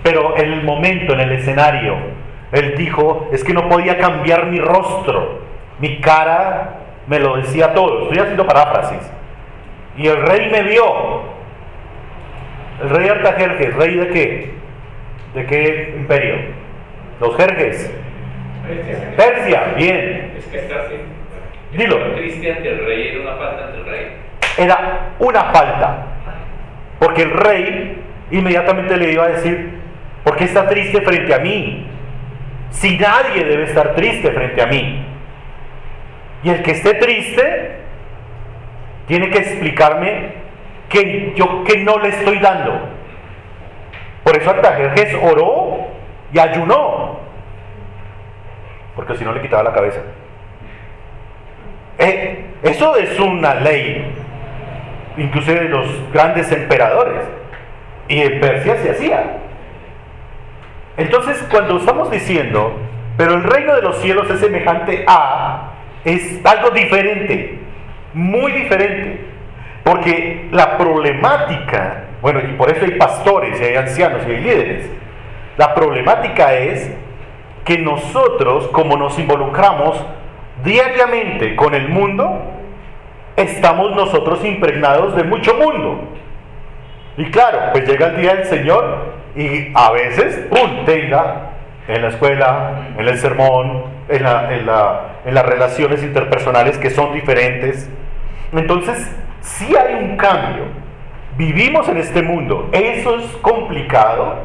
Pero 0.04 0.38
en 0.38 0.54
el 0.54 0.64
momento, 0.64 1.14
en 1.14 1.20
el 1.20 1.32
escenario, 1.34 1.96
él 2.52 2.76
dijo, 2.78 3.30
es 3.32 3.44
que 3.44 3.54
no 3.54 3.68
podía 3.70 3.98
cambiar 3.98 4.48
mi 4.48 4.60
rostro. 4.60 5.42
Mi 5.80 6.00
cara 6.00 6.76
me 7.08 7.20
lo 7.20 7.38
decía 7.38 7.74
todo. 7.74 8.04
Estoy 8.04 8.20
haciendo 8.20 8.46
paráfrasis. 8.46 9.12
Y 9.98 10.08
el 10.08 10.22
rey 10.22 10.50
me 10.52 10.64
vio. 10.64 11.38
El 12.82 12.90
rey 12.90 13.10
Artajerjes, 13.10 13.76
¿rey 13.76 13.96
de 13.96 14.08
qué? 14.10 14.52
¿De 15.34 15.46
qué 15.46 15.94
imperio? 15.98 16.36
Los 17.20 17.36
Jerjes. 17.36 17.92
Persia, 19.16 19.74
bien. 19.76 20.34
Es 20.38 20.46
que 20.46 20.58
está 20.60 20.76
así. 20.82 20.96
Dilo. 21.74 22.14
triste 22.16 22.52
ante 22.52 22.70
el 22.70 22.86
rey, 22.86 23.08
era 23.10 23.22
una 23.22 23.36
falta 23.36 23.66
ante 23.66 23.78
el 23.78 23.86
rey. 23.86 24.08
Era 24.58 25.00
una 25.20 25.44
falta. 25.46 26.06
Porque 27.00 27.24
el 27.24 27.32
rey 27.32 28.02
inmediatamente 28.32 28.98
le 28.98 29.12
iba 29.12 29.26
a 29.26 29.30
decir, 29.30 29.80
¿por 30.24 30.36
qué 30.36 30.46
está 30.46 30.68
triste 30.68 31.02
frente 31.02 31.34
a 31.34 31.40
mí? 31.40 31.88
Si 32.72 32.98
nadie 32.98 33.44
debe 33.44 33.64
estar 33.64 33.96
triste 33.96 34.32
frente 34.32 34.62
a 34.62 34.66
mí. 34.68 35.06
Y 36.44 36.50
el 36.50 36.62
que 36.64 36.72
esté 36.72 36.96
triste 36.96 37.78
tiene 39.08 39.30
que 39.30 39.40
explicarme 39.40 40.48
que 40.90 41.34
yo 41.36 41.64
que 41.64 41.78
no 41.78 42.00
le 42.00 42.10
estoy 42.10 42.40
dando. 42.40 42.90
Por 44.24 44.38
eso 44.38 44.50
Artajerjes 44.50 45.16
oró 45.22 45.88
y 46.34 46.40
ayunó. 46.40 47.07
Porque 48.98 49.16
si 49.16 49.24
no 49.24 49.32
le 49.32 49.42
quitaba 49.42 49.64
la 49.64 49.74
cabeza. 49.74 50.02
Eh, 52.00 52.46
eso 52.64 52.98
es 52.98 53.18
una 53.20 53.54
ley, 53.54 54.12
inclusive 55.18 55.62
de 55.62 55.70
los 55.70 56.12
grandes 56.12 56.52
emperadores. 56.52 57.22
Y 58.08 58.22
en 58.22 58.40
Persia 58.42 58.76
se 58.78 58.90
hacía. 58.90 59.38
Entonces, 60.98 61.46
cuando 61.52 61.78
estamos 61.78 62.10
diciendo, 62.10 62.76
pero 63.18 63.36
el 63.36 63.44
reino 63.44 63.76
de 63.76 63.84
los 63.84 63.98
cielos 64.00 64.30
es 64.32 64.40
semejante 64.40 65.06
a, 65.08 65.74
es 66.04 66.44
algo 66.44 66.72
diferente, 66.72 67.60
muy 68.14 68.52
diferente. 68.52 69.22
Porque 69.84 70.50
la 70.52 70.76
problemática, 70.76 72.06
bueno, 72.22 72.40
y 72.40 72.54
por 72.54 72.72
eso 72.72 72.84
hay 72.84 72.98
pastores, 72.98 73.62
y 73.62 73.64
hay 73.64 73.76
ancianos, 73.76 74.24
y 74.28 74.32
hay 74.32 74.42
líderes. 74.42 74.90
La 75.56 75.76
problemática 75.76 76.54
es 76.56 76.92
que 77.68 77.78
nosotros, 77.78 78.70
como 78.70 78.96
nos 78.96 79.20
involucramos 79.20 80.02
diariamente 80.64 81.56
con 81.58 81.76
el 81.76 81.90
mundo, 81.90 82.42
estamos 83.36 83.94
nosotros 83.94 84.44
impregnados 84.46 85.16
de 85.18 85.24
mucho 85.26 85.54
mundo. 85.56 86.00
Y 87.18 87.26
claro, 87.26 87.60
pues 87.74 87.86
llega 87.86 88.08
el 88.08 88.22
día 88.22 88.36
del 88.36 88.46
Señor 88.46 89.14
y 89.36 89.72
a 89.76 89.92
veces, 89.92 90.48
¡pum!, 90.50 90.86
tenga 90.86 91.50
en 91.90 92.02
la 92.02 92.08
escuela, 92.08 92.88
en 92.98 93.06
el 93.06 93.18
sermón, 93.18 93.84
en, 94.08 94.24
la, 94.24 94.54
en, 94.56 94.66
la, 94.66 95.02
en 95.26 95.34
las 95.34 95.46
relaciones 95.46 96.02
interpersonales 96.04 96.78
que 96.78 96.90
son 96.90 97.14
diferentes. 97.14 97.90
Entonces, 98.54 99.14
si 99.42 99.76
hay 99.76 99.94
un 99.96 100.16
cambio. 100.16 100.88
Vivimos 101.38 101.88
en 101.88 101.98
este 101.98 102.24
mundo. 102.24 102.70
Eso 102.72 103.18
es 103.18 103.26
complicado, 103.44 104.38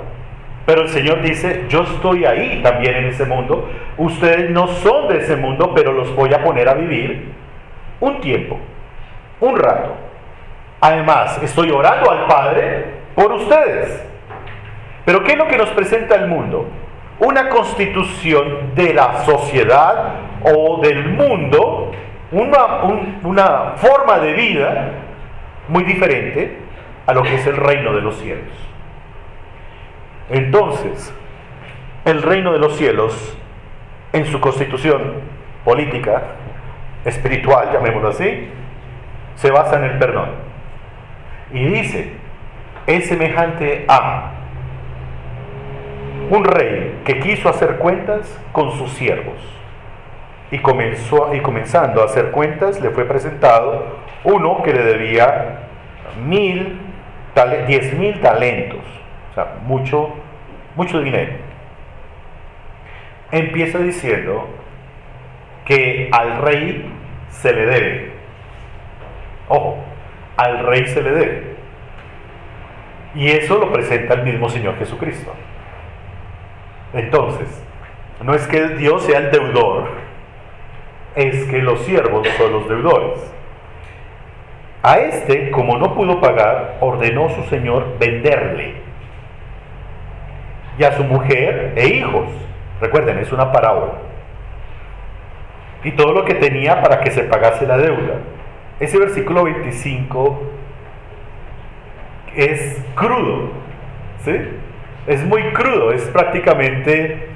pero 0.67 0.83
el 0.83 0.89
Señor 0.89 1.23
dice, 1.23 1.65
yo 1.69 1.83
estoy 1.83 2.25
ahí 2.25 2.61
también 2.63 2.95
en 2.97 3.05
ese 3.07 3.25
mundo. 3.25 3.69
Ustedes 3.97 4.51
no 4.51 4.69
son 4.69 5.09
de 5.09 5.19
ese 5.19 5.37
mundo, 5.37 5.73
pero 5.75 5.93
los 5.93 6.15
voy 6.15 6.33
a 6.35 6.43
poner 6.45 6.69
a 6.69 6.75
vivir 6.75 7.33
un 8.01 8.21
tiempo, 8.21 8.59
un 9.41 9.57
rato. 9.59 9.95
Además, 10.81 11.41
estoy 11.43 11.71
orando 11.71 12.11
al 12.11 12.27
Padre 12.27 12.85
por 13.15 13.33
ustedes. 13.33 14.05
Pero 15.05 15.23
¿qué 15.25 15.33
es 15.33 15.39
lo 15.39 15.47
que 15.49 15.57
nos 15.59 15.69
presenta 15.71 16.15
el 16.17 16.29
mundo? 16.29 16.67
Una 17.19 17.49
constitución 17.49 18.75
de 18.75 18.95
la 18.95 19.25
sociedad 19.25 20.15
o 20.45 20.81
del 20.81 21.09
mundo, 21.09 21.93
una, 22.33 22.83
un- 22.85 23.19
una 23.25 23.73
forma 23.77 24.19
de 24.19 24.33
vida 24.33 24.91
muy 25.69 25.85
diferente 25.85 26.59
a 27.07 27.13
lo 27.15 27.23
que 27.23 27.35
es 27.35 27.47
el 27.47 27.57
reino 27.57 27.93
de 27.95 28.01
los 28.01 28.17
cielos. 28.17 28.49
Entonces, 30.33 31.13
el 32.05 32.23
reino 32.23 32.53
de 32.53 32.59
los 32.59 32.77
cielos, 32.77 33.39
en 34.13 34.27
su 34.27 34.41
constitución 34.41 35.15
política, 35.65 36.23
espiritual, 37.05 37.71
llamémoslo 37.73 38.09
así, 38.09 38.49
se 39.37 39.51
basa 39.51 39.77
en 39.77 39.85
el 39.85 39.99
perdón. 39.99 40.31
Y 41.53 41.65
dice, 41.67 42.13
es 42.87 43.09
semejante 43.09 43.85
a 43.89 44.31
un 46.31 46.45
rey 46.45 47.01
que 47.05 47.19
quiso 47.21 47.49
hacer 47.49 47.77
cuentas 47.77 48.41
con 48.53 48.73
sus 48.73 48.91
siervos. 48.93 49.37
Y, 50.51 50.59
comenzó, 50.59 51.35
y 51.35 51.41
comenzando 51.41 52.03
a 52.03 52.07
hacer 52.07 52.31
cuentas, 52.31 52.81
le 52.81 52.91
fue 52.91 53.05
presentado 53.05 53.99
uno 54.25 54.63
que 54.63 54.73
le 54.73 54.83
debía 54.83 55.59
mil, 56.27 56.79
diez 57.67 57.93
mil 57.99 58.21
talentos, 58.21 58.85
o 59.31 59.35
sea, 59.35 59.55
mucho, 59.67 60.11
mucho 60.77 61.01
dinero. 61.01 61.33
Empieza 63.31 63.79
diciendo 63.79 64.49
que 65.65 66.09
al 66.13 66.43
rey 66.43 66.93
se 67.31 67.53
le 67.53 67.67
debe. 67.67 68.13
Ojo, 69.49 69.79
al 70.37 70.67
rey 70.67 70.87
se 70.87 71.03
le 71.03 71.11
debe. 71.11 71.53
Y 73.15 73.31
eso 73.31 73.59
lo 73.59 73.73
presenta 73.73 74.15
el 74.15 74.23
mismo 74.23 74.49
Señor 74.49 74.79
Jesucristo. 74.79 75.33
Entonces, 76.95 77.63
no 78.23 78.35
es 78.35 78.47
que 78.47 78.69
Dios 78.69 79.05
sea 79.05 79.19
el 79.19 79.31
deudor, 79.31 79.91
es 81.15 81.45
que 81.47 81.59
los 81.59 81.81
siervos 81.81 82.27
son 82.37 82.53
los 82.53 82.69
deudores. 82.69 83.33
A 84.83 84.99
este, 84.99 85.51
como 85.51 85.79
no 85.79 85.95
pudo 85.95 86.21
pagar, 86.21 86.79
ordenó 86.81 87.29
su 87.31 87.45
señor 87.45 87.99
venderle. 87.99 88.82
Y 90.79 90.85
a 90.85 90.93
su 90.93 91.05
mujer 91.05 91.73
e 91.77 91.89
hijos. 91.89 92.27
Recuerden, 92.81 93.19
es 93.19 93.33
una 93.33 93.53
parábola. 93.53 93.93
Y 95.85 95.93
todo 95.93 96.13
lo 96.13 96.25
que 96.25 96.35
tenía 96.35 96.81
para 96.81 97.01
que 97.01 97.11
se 97.11 97.25
pagase 97.25 97.67
la 97.67 97.77
deuda. 97.77 98.15
Ese 98.81 98.99
versículo 98.99 99.45
25 99.45 100.43
es 102.35 102.85
crudo. 102.95 103.51
¿Sí? 104.25 104.33
Es 105.07 105.25
muy 105.25 105.43
crudo. 105.53 105.93
Es 105.93 106.03
prácticamente 106.05 107.29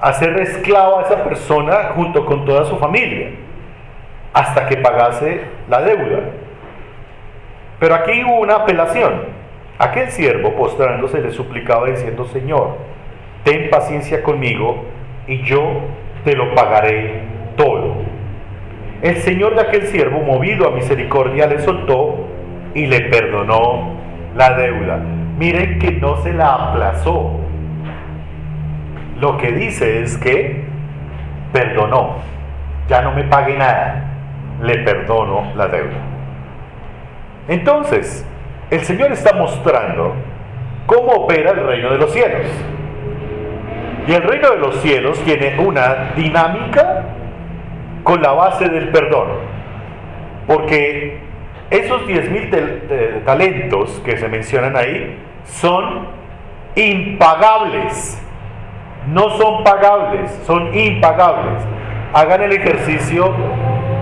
hacer 0.00 0.38
esclavo 0.40 1.00
a 1.00 1.02
esa 1.02 1.24
persona 1.24 1.90
junto 1.94 2.24
con 2.24 2.44
toda 2.44 2.64
su 2.64 2.78
familia 2.78 3.30
hasta 4.32 4.66
que 4.66 4.76
pagase 4.76 5.42
la 5.68 5.80
deuda. 5.82 6.20
Pero 7.80 7.94
aquí 7.94 8.22
hubo 8.24 8.40
una 8.40 8.56
apelación. 8.56 9.37
Aquel 9.78 10.10
siervo 10.10 10.54
postrándose 10.54 11.20
le 11.20 11.30
suplicaba 11.30 11.88
diciendo, 11.88 12.24
Señor, 12.26 12.76
ten 13.44 13.70
paciencia 13.70 14.22
conmigo 14.22 14.84
y 15.28 15.42
yo 15.42 15.82
te 16.24 16.34
lo 16.34 16.54
pagaré 16.54 17.22
todo. 17.56 17.96
El 19.02 19.18
señor 19.18 19.54
de 19.54 19.60
aquel 19.60 19.86
siervo, 19.86 20.20
movido 20.20 20.66
a 20.66 20.72
misericordia, 20.72 21.46
le 21.46 21.60
soltó 21.60 22.26
y 22.74 22.86
le 22.86 23.02
perdonó 23.02 23.92
la 24.36 24.54
deuda. 24.54 24.96
Miren 25.38 25.78
que 25.78 25.92
no 25.92 26.16
se 26.22 26.32
la 26.32 26.54
aplazó. 26.54 27.38
Lo 29.20 29.36
que 29.38 29.52
dice 29.52 30.02
es 30.02 30.18
que 30.18 30.64
perdonó. 31.52 32.16
ya 32.88 33.02
no 33.02 33.12
me 33.12 33.24
pague 33.24 33.56
nada, 33.56 34.04
le 34.62 34.78
perdono 34.78 35.52
la 35.54 35.68
deuda. 35.68 35.98
Entonces, 37.48 38.26
el 38.70 38.80
Señor 38.80 39.12
está 39.12 39.32
mostrando 39.32 40.14
cómo 40.86 41.12
opera 41.12 41.52
el 41.52 41.66
reino 41.66 41.90
de 41.90 41.98
los 41.98 42.12
cielos. 42.12 42.46
Y 44.06 44.12
el 44.12 44.22
reino 44.22 44.50
de 44.50 44.58
los 44.58 44.76
cielos 44.80 45.18
tiene 45.24 45.58
una 45.58 46.12
dinámica 46.16 47.04
con 48.02 48.22
la 48.22 48.32
base 48.32 48.68
del 48.68 48.88
perdón. 48.88 49.28
Porque 50.46 51.18
esos 51.70 52.06
10 52.06 52.30
mil 52.30 52.50
talentos 53.24 54.00
que 54.04 54.16
se 54.16 54.28
mencionan 54.28 54.76
ahí 54.76 55.18
son 55.44 56.06
impagables. 56.74 58.22
No 59.08 59.30
son 59.36 59.64
pagables, 59.64 60.30
son 60.46 60.74
impagables. 60.74 61.62
Hagan 62.12 62.42
el 62.42 62.52
ejercicio, 62.52 63.34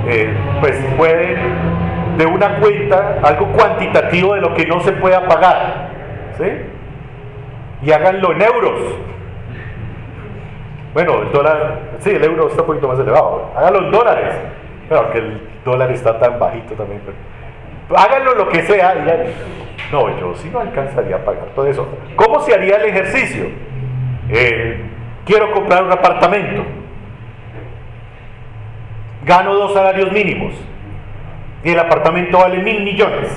eh, 0.08 0.32
pues 0.60 0.76
pueden 0.96 1.75
de 2.16 2.26
una 2.26 2.58
cuenta, 2.58 3.18
algo 3.22 3.46
cuantitativo 3.52 4.34
de 4.34 4.40
lo 4.40 4.54
que 4.54 4.66
no 4.66 4.80
se 4.80 4.92
pueda 4.92 5.26
pagar. 5.26 5.88
¿sí? 6.38 6.44
Y 7.82 7.92
háganlo 7.92 8.32
en 8.32 8.42
euros. 8.42 8.80
Bueno, 10.94 11.22
el 11.22 11.32
dólar, 11.32 11.78
sí, 11.98 12.10
el 12.10 12.24
euro 12.24 12.48
está 12.48 12.62
un 12.62 12.68
poquito 12.68 12.88
más 12.88 12.98
elevado. 12.98 13.52
Háganlo 13.54 13.80
en 13.80 13.90
dólares. 13.90 14.34
Claro, 14.88 15.10
que 15.12 15.18
el 15.18 15.40
dólar 15.64 15.90
está 15.90 16.18
tan 16.18 16.38
bajito 16.38 16.74
también. 16.74 17.02
Pero 17.04 18.00
háganlo 18.00 18.34
lo 18.34 18.48
que 18.48 18.62
sea. 18.62 18.94
no, 19.92 20.18
yo 20.18 20.34
sí 20.36 20.48
no 20.50 20.60
alcanzaría 20.60 21.16
a 21.16 21.24
pagar 21.24 21.46
todo 21.54 21.66
eso. 21.66 21.86
¿Cómo 22.16 22.40
se 22.40 22.54
haría 22.54 22.76
el 22.76 22.86
ejercicio? 22.86 23.46
Eh, 24.30 24.80
quiero 25.26 25.52
comprar 25.52 25.84
un 25.84 25.92
apartamento. 25.92 26.64
Gano 29.24 29.54
dos 29.54 29.74
salarios 29.74 30.10
mínimos. 30.12 30.54
Y 31.66 31.70
el 31.72 31.80
apartamento 31.80 32.38
vale 32.38 32.58
mil 32.58 32.84
millones. 32.84 33.28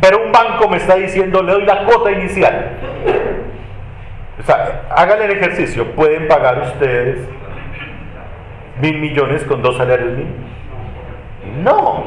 Pero 0.00 0.24
un 0.24 0.32
banco 0.32 0.66
me 0.70 0.78
está 0.78 0.94
diciendo, 0.94 1.42
le 1.42 1.52
doy 1.52 1.66
la 1.66 1.84
cuota 1.84 2.10
inicial. 2.10 2.70
O 4.40 4.42
sea, 4.42 4.86
hagan 4.96 5.20
el 5.20 5.30
ejercicio, 5.32 5.88
pueden 5.92 6.26
pagar 6.26 6.58
ustedes 6.60 7.18
mil 8.80 8.98
millones 8.98 9.44
con 9.44 9.60
dos 9.60 9.76
salarios 9.76 10.12
mínimos. 10.12 10.50
No. 11.62 12.04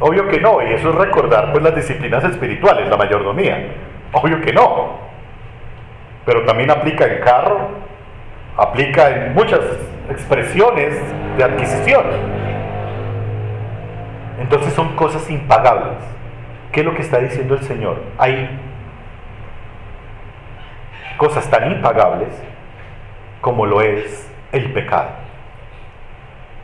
Obvio 0.00 0.26
que 0.26 0.40
no, 0.40 0.60
y 0.60 0.72
eso 0.72 0.90
es 0.90 0.96
recordar 0.96 1.52
pues 1.52 1.62
las 1.62 1.76
disciplinas 1.76 2.24
espirituales, 2.24 2.88
la 2.88 2.96
mayordomía. 2.96 3.64
Obvio 4.10 4.40
que 4.40 4.52
no. 4.52 4.98
Pero 6.26 6.44
también 6.44 6.72
aplica 6.72 7.04
en 7.04 7.20
carro, 7.20 7.68
aplica 8.56 9.08
en 9.08 9.34
muchas 9.34 9.60
expresiones 10.10 10.98
de 11.36 11.44
adquisición. 11.44 12.04
Entonces 14.40 14.72
son 14.72 14.96
cosas 14.96 15.28
impagables. 15.30 15.98
¿Qué 16.72 16.80
es 16.80 16.86
lo 16.86 16.94
que 16.94 17.02
está 17.02 17.18
diciendo 17.18 17.54
el 17.54 17.62
Señor? 17.62 18.02
Hay 18.18 18.58
cosas 21.16 21.48
tan 21.50 21.70
impagables 21.70 22.28
como 23.40 23.66
lo 23.66 23.80
es 23.82 24.30
el 24.52 24.72
pecado. 24.72 25.10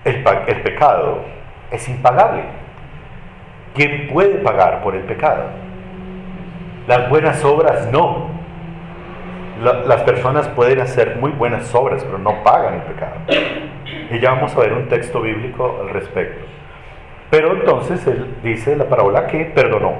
El, 0.05 0.25
el, 0.47 0.62
pecado 0.62 1.25
es 1.71 1.88
impagable. 1.88 2.45
¿Quién 3.75 4.09
puede 4.12 4.37
pagar 4.37 4.83
por 4.83 4.95
el 4.95 5.03
pecado? 5.03 5.45
Las 6.87 7.09
buenas 7.11 7.45
obras 7.45 7.88
no. 7.91 8.36
Las 9.61 10.03
personas 10.03 10.49
pueden 10.49 10.81
hacer 10.81 11.17
muy 11.17 11.31
buenas 11.31 11.75
obras, 11.75 12.05
pero 12.05 12.19
no 12.19 12.43
pagan 12.43 12.75
el 12.75 12.83
pecado. 12.83 13.15
Y 14.11 14.19
ya 14.21 14.33
vamos 14.33 14.55
a 14.55 14.61
ver 14.61 14.73
un 14.73 14.89
texto 14.89 15.21
bíblico 15.21 15.81
al 15.83 15.90
respecto. 15.90 16.45
Pero 17.31 17.53
entonces 17.53 18.07
él 18.07 18.37
dice 18.42 18.77
la 18.77 18.85
parábola 18.85 19.27
que 19.27 19.47
perdonó, 19.47 19.95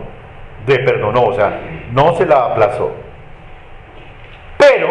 de 0.67 0.79
perdonó, 0.81 1.25
o 1.25 1.35
sea, 1.35 1.61
no 1.93 2.15
se 2.15 2.27
la 2.27 2.45
aplazó. 2.47 2.93
Pero 4.59 4.89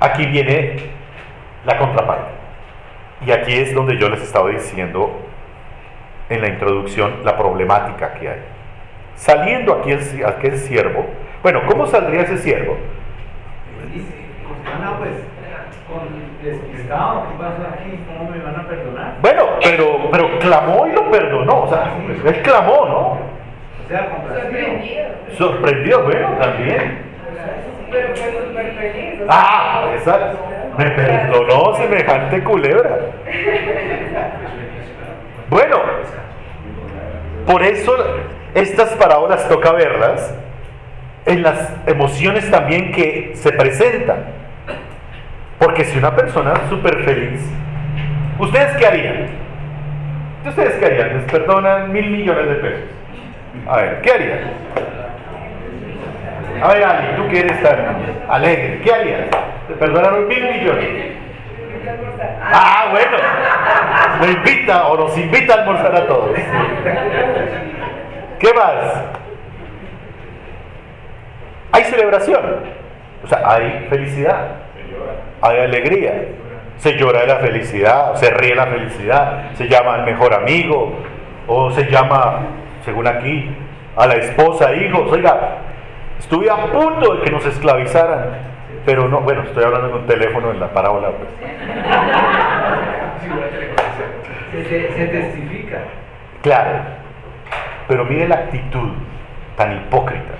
aquí 0.00 0.26
viene 0.26 0.76
la 1.64 1.78
contraparte. 1.78 2.32
Y 3.26 3.30
aquí 3.30 3.54
es 3.54 3.72
donde 3.74 3.96
yo 3.96 4.08
les 4.08 4.22
estaba 4.22 4.50
diciendo 4.50 5.20
en 6.28 6.40
la 6.40 6.48
introducción 6.48 7.20
la 7.24 7.36
problemática 7.36 8.14
que 8.14 8.28
hay. 8.28 8.42
Saliendo 9.14 9.74
aquí 9.74 9.92
el, 9.92 10.26
aquel 10.26 10.58
siervo, 10.58 11.06
bueno, 11.42 11.62
¿cómo 11.66 11.86
saldría 11.86 12.22
ese 12.22 12.38
siervo? 12.38 12.76
Pues, 14.98 15.14
despistado, 16.42 17.26
¿qué 17.28 17.38
pasa 17.38 17.74
aquí? 17.74 17.98
¿Cómo 18.06 18.30
me 18.30 18.38
van 18.38 18.56
a 18.56 18.68
perdonar? 18.68 19.14
Bueno, 19.20 19.44
pero, 19.62 20.10
pero 20.10 20.38
clamó 20.38 20.86
y 20.86 20.92
lo 20.92 21.10
perdonó, 21.10 21.62
o 21.62 21.68
sea, 21.68 21.92
él 22.24 22.42
clamó, 22.42 22.86
¿no? 22.86 22.98
O 22.98 23.88
sea, 23.88 24.08
Sorprendido. 24.08 25.04
Sorprendido, 25.36 26.04
bueno, 26.04 26.28
también. 26.40 26.98
Pero 27.90 28.14
feliz. 28.16 29.20
o 29.22 29.26
sea, 29.26 29.28
Ah, 29.28 29.90
exacto. 29.94 30.38
Me 30.78 30.90
perdonó 30.90 31.74
semejante 31.76 32.42
culebra. 32.42 32.98
Bueno, 35.50 35.76
por 37.46 37.62
eso 37.62 37.94
estas 38.54 38.90
parábolas 38.94 39.46
toca 39.48 39.72
verlas 39.72 40.34
en 41.26 41.42
las 41.42 41.70
emociones 41.86 42.50
también 42.50 42.92
que 42.92 43.32
se 43.34 43.52
presentan. 43.52 44.41
Porque 45.62 45.84
si 45.84 45.96
una 45.96 46.10
persona 46.16 46.54
súper 46.68 47.04
feliz, 47.04 47.40
¿ustedes 48.36 48.76
qué 48.78 48.84
harían? 48.84 49.26
¿Ustedes 50.44 50.74
qué 50.74 50.86
harían? 50.86 51.18
Les 51.18 51.30
perdonan 51.30 51.92
mil 51.92 52.10
millones 52.10 52.48
de 52.48 52.54
pesos. 52.56 52.84
A 53.68 53.76
ver, 53.76 54.00
¿qué 54.00 54.10
harían? 54.10 54.38
A 56.60 56.68
ver, 56.68 56.82
Ali, 56.82 57.16
tú 57.16 57.28
que 57.28 57.40
eres 57.40 57.62
tan 57.62 57.78
alegre, 58.28 58.80
¿qué 58.82 58.92
harías? 58.92 59.20
Te 59.68 59.74
perdonaron 59.74 60.26
mil 60.26 60.42
millones. 60.42 60.88
Ah, 62.42 62.88
bueno. 62.90 63.16
Lo 64.20 64.32
invita 64.32 64.88
o 64.88 64.96
nos 64.96 65.16
invita 65.16 65.54
a 65.54 65.58
almorzar 65.60 65.94
a 65.94 66.06
todos. 66.08 66.30
¿Qué 68.40 68.52
más? 68.52 69.04
Hay 71.70 71.84
celebración. 71.84 72.42
O 73.22 73.28
sea, 73.28 73.42
hay 73.44 73.86
felicidad 73.88 74.61
hay 75.40 75.58
alegría. 75.58 76.12
Se 76.78 76.96
llora 76.96 77.20
de 77.20 77.26
la 77.28 77.36
felicidad, 77.36 78.14
se 78.14 78.30
ríe 78.30 78.50
de 78.50 78.56
la 78.56 78.66
felicidad, 78.66 79.52
se 79.54 79.68
llama 79.68 79.94
al 79.94 80.04
mejor 80.04 80.34
amigo, 80.34 80.92
o 81.46 81.70
se 81.70 81.84
llama, 81.90 82.40
según 82.84 83.06
aquí, 83.06 83.48
a 83.96 84.06
la 84.06 84.14
esposa, 84.14 84.74
hijos. 84.74 85.10
Oiga, 85.12 85.58
estuve 86.18 86.50
a 86.50 86.56
punto 86.66 87.14
de 87.14 87.22
que 87.22 87.30
nos 87.30 87.46
esclavizaran, 87.46 88.30
pero 88.84 89.06
no, 89.08 89.20
bueno, 89.20 89.42
estoy 89.42 89.64
hablando 89.64 89.88
en 89.88 89.94
un 89.94 90.06
teléfono 90.06 90.50
en 90.50 90.58
la 90.58 90.72
parábola. 90.72 91.10
Pues. 91.10 91.30
Se, 94.68 94.92
se 94.92 95.06
testifica. 95.06 95.78
Claro, 96.42 96.80
pero 97.86 98.04
mire 98.04 98.26
la 98.26 98.36
actitud 98.36 98.90
tan 99.56 99.76
hipócrita. 99.76 100.34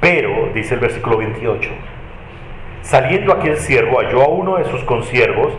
Pero, 0.00 0.50
dice 0.54 0.74
el 0.74 0.80
versículo 0.80 1.18
28, 1.18 1.70
Saliendo 2.82 3.32
aquel 3.32 3.56
siervo 3.58 3.98
halló 3.98 4.22
a 4.22 4.28
uno 4.28 4.56
de 4.56 4.64
sus 4.64 4.82
consiervos 4.84 5.52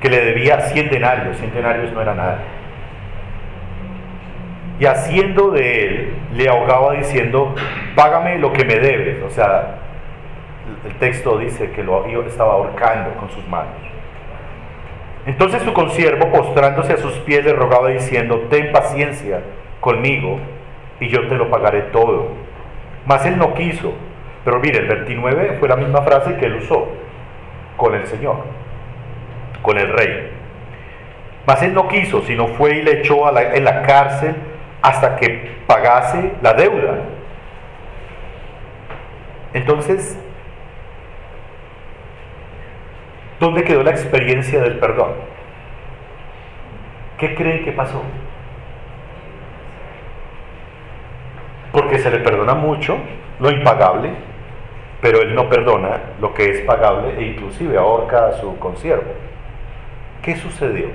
que 0.00 0.08
le 0.08 0.24
debía 0.24 0.60
100 0.60 0.90
denarios, 0.90 1.36
100 1.38 1.54
denarios 1.54 1.92
no 1.92 2.00
era 2.00 2.14
nada. 2.14 2.38
Y 4.80 4.86
haciendo 4.86 5.50
de 5.50 5.84
él, 5.84 6.14
le 6.34 6.48
ahogaba 6.48 6.94
diciendo, 6.94 7.54
págame 7.96 8.38
lo 8.38 8.52
que 8.52 8.64
me 8.64 8.76
debes. 8.76 9.22
O 9.24 9.30
sea, 9.30 9.78
el 10.86 10.94
texto 10.94 11.36
dice 11.38 11.72
que 11.72 11.82
lo 11.82 12.06
estaba 12.24 12.52
ahorcando 12.52 13.14
con 13.14 13.28
sus 13.30 13.46
manos. 13.48 13.74
Entonces 15.26 15.62
su 15.62 15.72
consiervo, 15.72 16.30
postrándose 16.30 16.92
a 16.92 16.96
sus 16.96 17.12
pies, 17.18 17.44
le 17.44 17.52
rogaba 17.52 17.88
diciendo, 17.88 18.46
ten 18.48 18.72
paciencia 18.72 19.40
conmigo 19.80 20.38
y 21.00 21.08
yo 21.08 21.26
te 21.28 21.34
lo 21.34 21.50
pagaré 21.50 21.82
todo. 21.82 22.28
Mas 23.04 23.26
él 23.26 23.36
no 23.36 23.52
quiso 23.54 23.92
pero 24.48 24.60
mire, 24.60 24.78
el 24.78 24.86
29 24.86 25.56
fue 25.60 25.68
la 25.68 25.76
misma 25.76 26.00
frase 26.00 26.38
que 26.38 26.46
él 26.46 26.54
usó 26.54 26.88
con 27.76 27.94
el 27.94 28.06
Señor, 28.06 28.36
con 29.60 29.76
el 29.76 29.92
rey. 29.92 30.30
Mas 31.46 31.62
él 31.64 31.74
no 31.74 31.86
quiso, 31.86 32.22
sino 32.22 32.48
fue 32.48 32.76
y 32.76 32.82
le 32.82 33.00
echó 33.00 33.28
en 33.38 33.62
la 33.62 33.82
cárcel 33.82 34.34
hasta 34.80 35.16
que 35.16 35.58
pagase 35.66 36.32
la 36.40 36.54
deuda. 36.54 36.94
Entonces, 39.52 40.18
¿dónde 43.40 43.64
quedó 43.64 43.82
la 43.82 43.90
experiencia 43.90 44.62
del 44.62 44.78
perdón? 44.78 45.10
¿Qué 47.18 47.34
creen 47.34 47.66
que 47.66 47.72
pasó? 47.72 48.02
Porque 51.70 51.98
se 51.98 52.10
le 52.10 52.20
perdona 52.20 52.54
mucho 52.54 52.96
lo 53.40 53.50
impagable, 53.50 54.27
pero 55.00 55.22
él 55.22 55.34
no 55.34 55.48
perdona 55.48 56.00
lo 56.20 56.34
que 56.34 56.50
es 56.50 56.60
pagable 56.62 57.18
e 57.18 57.28
inclusive 57.28 57.78
ahorca 57.78 58.28
a 58.28 58.32
su 58.32 58.58
consiervo. 58.58 59.12
¿Qué 60.22 60.36
sucedió? 60.36 60.88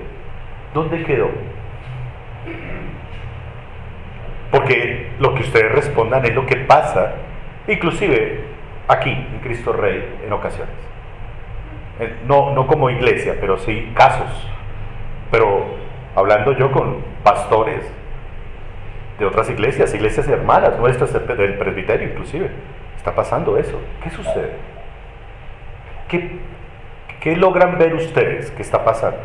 ¿Dónde 0.74 1.04
quedó? 1.04 1.30
Porque 4.52 5.12
lo 5.20 5.34
que 5.34 5.42
ustedes 5.42 5.72
respondan 5.72 6.26
es 6.26 6.36
lo 6.36 6.46
que 6.46 6.58
pasa, 6.58 7.13
inclusive 7.68 8.42
aquí, 8.88 9.10
en 9.10 9.39
Cristo 9.39 9.74
Rey, 9.74 10.04
en 10.26 10.34
ocasiones. 10.34 10.76
Eh, 12.00 12.18
No, 12.28 12.54
no 12.54 12.68
como 12.68 12.89
iglesia, 12.89 13.38
pero 13.39 13.58
sí 13.58 13.92
casos. 13.96 14.48
Pero 15.32 15.66
hablando 16.16 16.52
yo 16.52 16.72
con 16.72 16.98
pastores 17.24 17.84
de 19.18 19.26
otras 19.26 19.50
iglesias, 19.50 19.94
iglesias 19.94 20.28
hermanas 20.28 20.78
nuestras 20.78 21.13
del 21.13 21.38
del 21.38 21.58
presbiterio 21.58 22.10
inclusive, 22.10 22.50
está 23.04 23.13
pasando 23.13 23.58
eso. 23.58 23.78
¿Qué 24.02 24.10
sucede? 24.12 24.52
¿Qué, 26.08 26.39
qué 27.20 27.36
logran 27.36 27.78
ver 27.78 27.96
ustedes 27.96 28.50
que 28.52 28.62
está 28.62 28.86
pasando? 28.86 29.18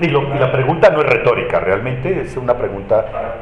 Y, 0.00 0.08
lo- 0.08 0.34
y 0.34 0.38
la 0.40 0.50
pregunta 0.50 0.90
no 0.90 0.98
es 1.00 1.06
retórica, 1.06 1.60
realmente 1.60 2.20
es 2.22 2.36
una 2.36 2.58
pregunta, 2.58 3.06
Para, 3.12 3.34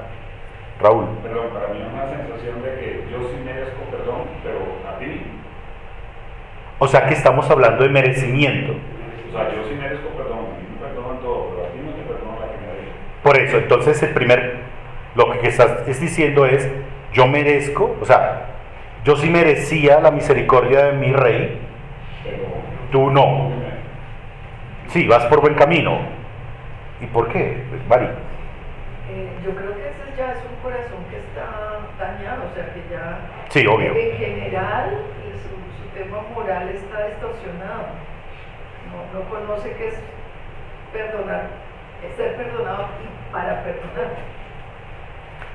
Raúl. 0.79 1.07
perdón, 1.23 1.47
para 1.55 1.69
mí 1.69 1.81
es 1.81 1.87
una 1.91 2.07
sensación 2.07 2.63
de 2.63 2.69
que 2.75 3.05
yo 3.11 3.19
sí 3.31 3.37
merezco 3.43 3.81
perdón, 3.91 4.25
pero 4.43 4.59
a 4.95 4.99
ti, 4.99 5.23
O 6.79 6.87
sea 6.87 7.07
que 7.07 7.15
estamos 7.15 7.49
hablando 7.51 7.83
de 7.83 7.89
merecimiento. 7.89 8.73
o 8.73 9.33
sea, 9.33 9.49
yo 9.55 9.65
sí 9.67 9.75
merezco 9.81 10.09
perdón, 10.11 10.39
a 10.41 10.61
mí 10.61 10.67
me 10.79 10.87
perdonan 10.87 11.19
todo, 11.23 11.49
pero 11.55 11.67
a 11.67 11.71
ti 11.73 11.79
no 11.83 11.93
te 11.93 12.03
perdono 12.03 12.39
la 12.39 12.47
primera 12.53 12.75
vez. 12.75 12.93
Por 13.23 13.37
eso, 13.39 13.57
entonces 13.57 14.03
el 14.03 14.11
primer, 14.13 14.57
lo 15.15 15.31
que 15.41 15.49
estás 15.49 15.89
es 15.89 15.99
diciendo 15.99 16.45
es, 16.45 16.71
yo 17.15 17.27
merezco, 17.27 17.97
o 18.03 18.05
sea, 18.05 18.49
yo 19.05 19.17
sí 19.17 19.29
merecía 19.31 20.01
la 20.01 20.11
misericordia 20.11 20.87
de 20.87 20.93
mi 20.93 21.13
rey, 21.13 21.59
tú 22.91 23.11
no. 23.11 23.51
Sí, 24.89 25.07
vas 25.09 25.25
por 25.27 25.41
buen 25.41 25.55
camino. 25.55 25.99
¿Y 27.01 27.07
por 27.07 27.29
qué, 27.29 27.65
Mari? 27.89 28.07
Eh, 28.07 29.29
yo 29.45 29.51
creo 29.57 29.75
que 29.75 29.89
ese 29.89 30.17
ya 30.17 30.33
es 30.33 30.39
un 30.49 30.57
corazón 30.63 31.03
que 31.11 31.17
está 31.17 31.81
dañado, 31.99 32.45
o 32.51 32.55
sea 32.55 32.73
que 32.73 32.83
ya 32.91 33.19
Sí, 33.49 33.67
obvio. 33.67 33.93
en 33.97 34.17
general 34.17 34.99
su, 35.43 35.83
su 35.83 35.89
tema 35.99 36.19
moral 36.35 36.69
está 36.69 37.07
distorsionado. 37.09 37.87
No, 38.93 39.19
no 39.19 39.29
conoce 39.29 39.73
qué 39.77 39.89
es 39.89 39.99
perdonar, 40.93 41.47
es 42.09 42.15
ser 42.17 42.37
perdonado 42.37 42.87
y 43.03 43.33
para 43.33 43.65
perdonar. 43.65 44.13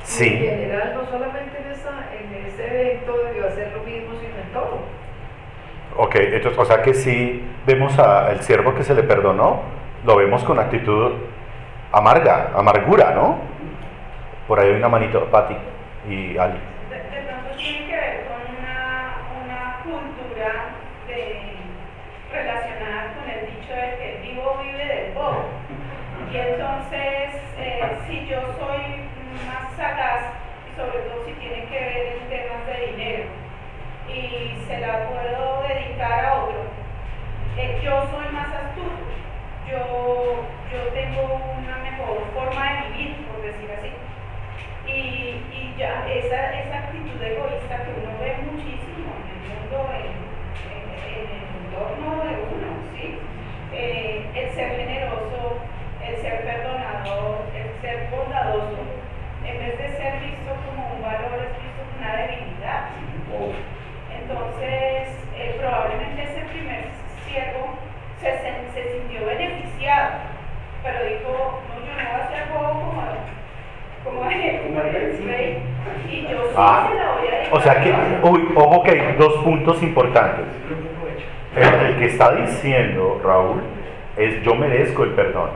Y 0.08 0.24
En 0.24 0.30
Sí. 0.30 0.30
general, 0.40 0.94
no 0.96 1.06
solamente 1.10 1.58
en, 1.60 1.72
esa, 1.72 1.90
en 2.14 2.46
ese 2.48 2.66
evento 2.66 3.18
debió 3.26 3.48
hacer 3.48 3.72
lo 3.76 3.84
mismo, 3.84 4.14
sino 4.20 4.36
en 4.42 4.54
todo. 4.54 4.80
Ok, 5.98 6.16
entonces, 6.16 6.58
o 6.58 6.66
sea 6.66 6.82
que 6.82 6.94
sí 6.94 7.44
vemos 7.66 7.98
al 8.00 8.42
siervo 8.42 8.74
que 8.74 8.84
se 8.84 8.94
le 8.96 9.04
perdonó, 9.04 9.62
lo 10.06 10.16
vemos 10.16 10.44
con 10.46 10.60
actitud 10.60 11.12
amarga, 11.92 12.52
amargura, 12.56 13.12
¿no? 13.16 13.38
Por 14.48 14.60
ahí 14.60 14.70
hay 14.70 14.76
una 14.76 14.88
manito, 14.90 15.26
Pati 15.26 15.56
y 16.10 16.38
Ali. 16.38 16.60
De, 16.90 16.96
de 16.96 17.22
pronto 17.28 17.58
tiene 17.58 17.88
que 17.88 17.96
ver 17.96 18.26
con 18.28 18.56
una, 18.60 19.18
una 19.44 19.80
cultura 19.84 20.70
de, 21.08 21.42
relacionada 22.32 23.14
con 23.16 23.30
el 23.30 23.46
dicho 23.48 23.74
de 23.74 23.98
que 23.98 24.16
el 24.16 24.22
vivo 24.22 24.58
vive 24.64 24.86
del 24.86 25.14
bobo. 25.14 25.46
Y 26.32 26.38
entonces, 26.38 27.42
eh, 27.58 27.82
si 28.08 28.26
yo 28.28 28.40
soy 28.60 29.02
más 29.46 29.76
sagaz, 29.76 30.34
y 30.72 30.76
sobre 30.76 31.00
todo 31.10 31.26
si 31.26 31.34
tiene 31.34 31.66
que 31.66 31.80
ver 31.80 32.18
en 32.18 32.30
temas 32.30 32.66
de 32.66 32.88
dinero, 32.88 33.24
y 34.08 34.64
se 34.68 34.80
la 34.80 35.08
puedo 35.08 35.64
dedicar 35.68 36.26
a 36.26 36.34
otro, 36.44 36.62
eh, 37.58 37.80
yo 37.84 38.08
soy 38.12 38.32
más 38.34 38.48
astuto, 38.54 39.04
yo, 39.70 40.46
yo 40.72 40.80
tengo 40.94 41.42
una 41.60 41.78
mejor 41.78 42.24
forma 42.34 42.72
de 42.72 42.90
vivir, 42.90 43.28
por 43.28 43.42
decir 43.42 43.70
así. 43.78 43.92
Y, 44.88 45.44
y 45.52 45.76
ya 45.78 46.06
esa, 46.08 46.54
esa 46.60 46.78
actitud 46.78 47.22
egoísta 47.22 47.84
que 47.84 47.92
uno 47.92 48.12
ve 48.22 48.38
muchísimo 48.50 49.12
en 49.20 49.28
el 49.34 49.42
mundo, 49.50 49.90
en 49.92 50.86
el 51.04 51.28
entorno 51.68 52.24
de 52.24 52.34
uno, 52.48 52.70
¿sí? 52.96 53.20
Eh, 53.74 54.26
el 54.34 54.50
ser 54.56 54.78
generoso, 54.78 55.60
el 56.06 56.16
ser 56.22 56.44
perdonador, 56.46 57.42
el 57.54 57.82
ser 57.82 58.08
bondadoso, 58.10 58.80
en 59.44 59.60
vez 59.60 59.78
de 59.78 59.88
ser 59.98 60.20
visto 60.22 60.54
como 60.66 60.94
un 60.96 61.02
valor, 61.02 61.44
es 61.44 61.52
visto 61.62 61.82
como 61.84 61.98
una 62.00 62.16
debilidad. 62.16 62.88
Entonces, 64.14 65.10
eh, 65.36 65.56
probablemente 65.60 66.24
ese 66.24 66.42
primer 66.46 66.86
siervo 67.26 67.76
se, 68.22 68.30
sen- 68.42 68.72
se 68.74 68.92
sintió 68.94 69.26
beneficiado, 69.26 70.12
pero 70.84 71.04
dijo, 71.06 71.62
no, 71.70 71.86
yo 71.86 71.92
no 71.92 72.10
voy 72.12 72.22
a 72.22 72.30
ser 72.30 72.48
bobo 72.54 72.70
como, 72.80 73.02
como, 74.04 74.30
el- 74.30 74.62
como 74.62 74.82
el 74.82 74.92
rey, 75.28 75.60
y 76.10 76.22
yo 76.28 76.48
sí 76.48 76.54
Ah, 76.58 76.88
se 76.90 76.96
la 76.98 77.12
voy 77.12 77.28
a 77.28 77.32
dedicar 77.32 77.47
O 77.58 77.60
sea 77.60 77.82
que, 77.82 77.92
uy, 78.22 78.50
ojo 78.56 78.84
que 78.84 78.92
hay 78.92 79.16
dos 79.18 79.34
puntos 79.44 79.82
importantes. 79.82 80.46
El, 81.56 81.88
el 81.88 81.98
que 81.98 82.06
está 82.06 82.36
diciendo 82.36 83.20
Raúl 83.24 83.64
es 84.16 84.44
yo 84.44 84.54
merezco 84.54 85.04
el 85.04 85.12
perdón. 85.12 85.50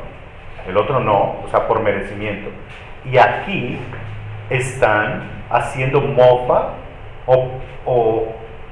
El 0.68 0.78
otro 0.78 1.00
no, 1.00 1.42
o 1.44 1.48
sea, 1.52 1.68
por 1.68 1.82
merecimiento. 1.82 2.50
Y 3.06 3.20
aquí 3.20 3.78
están 4.50 5.30
haciendo 5.52 6.02
mofa 6.02 6.70
o, 7.28 8.28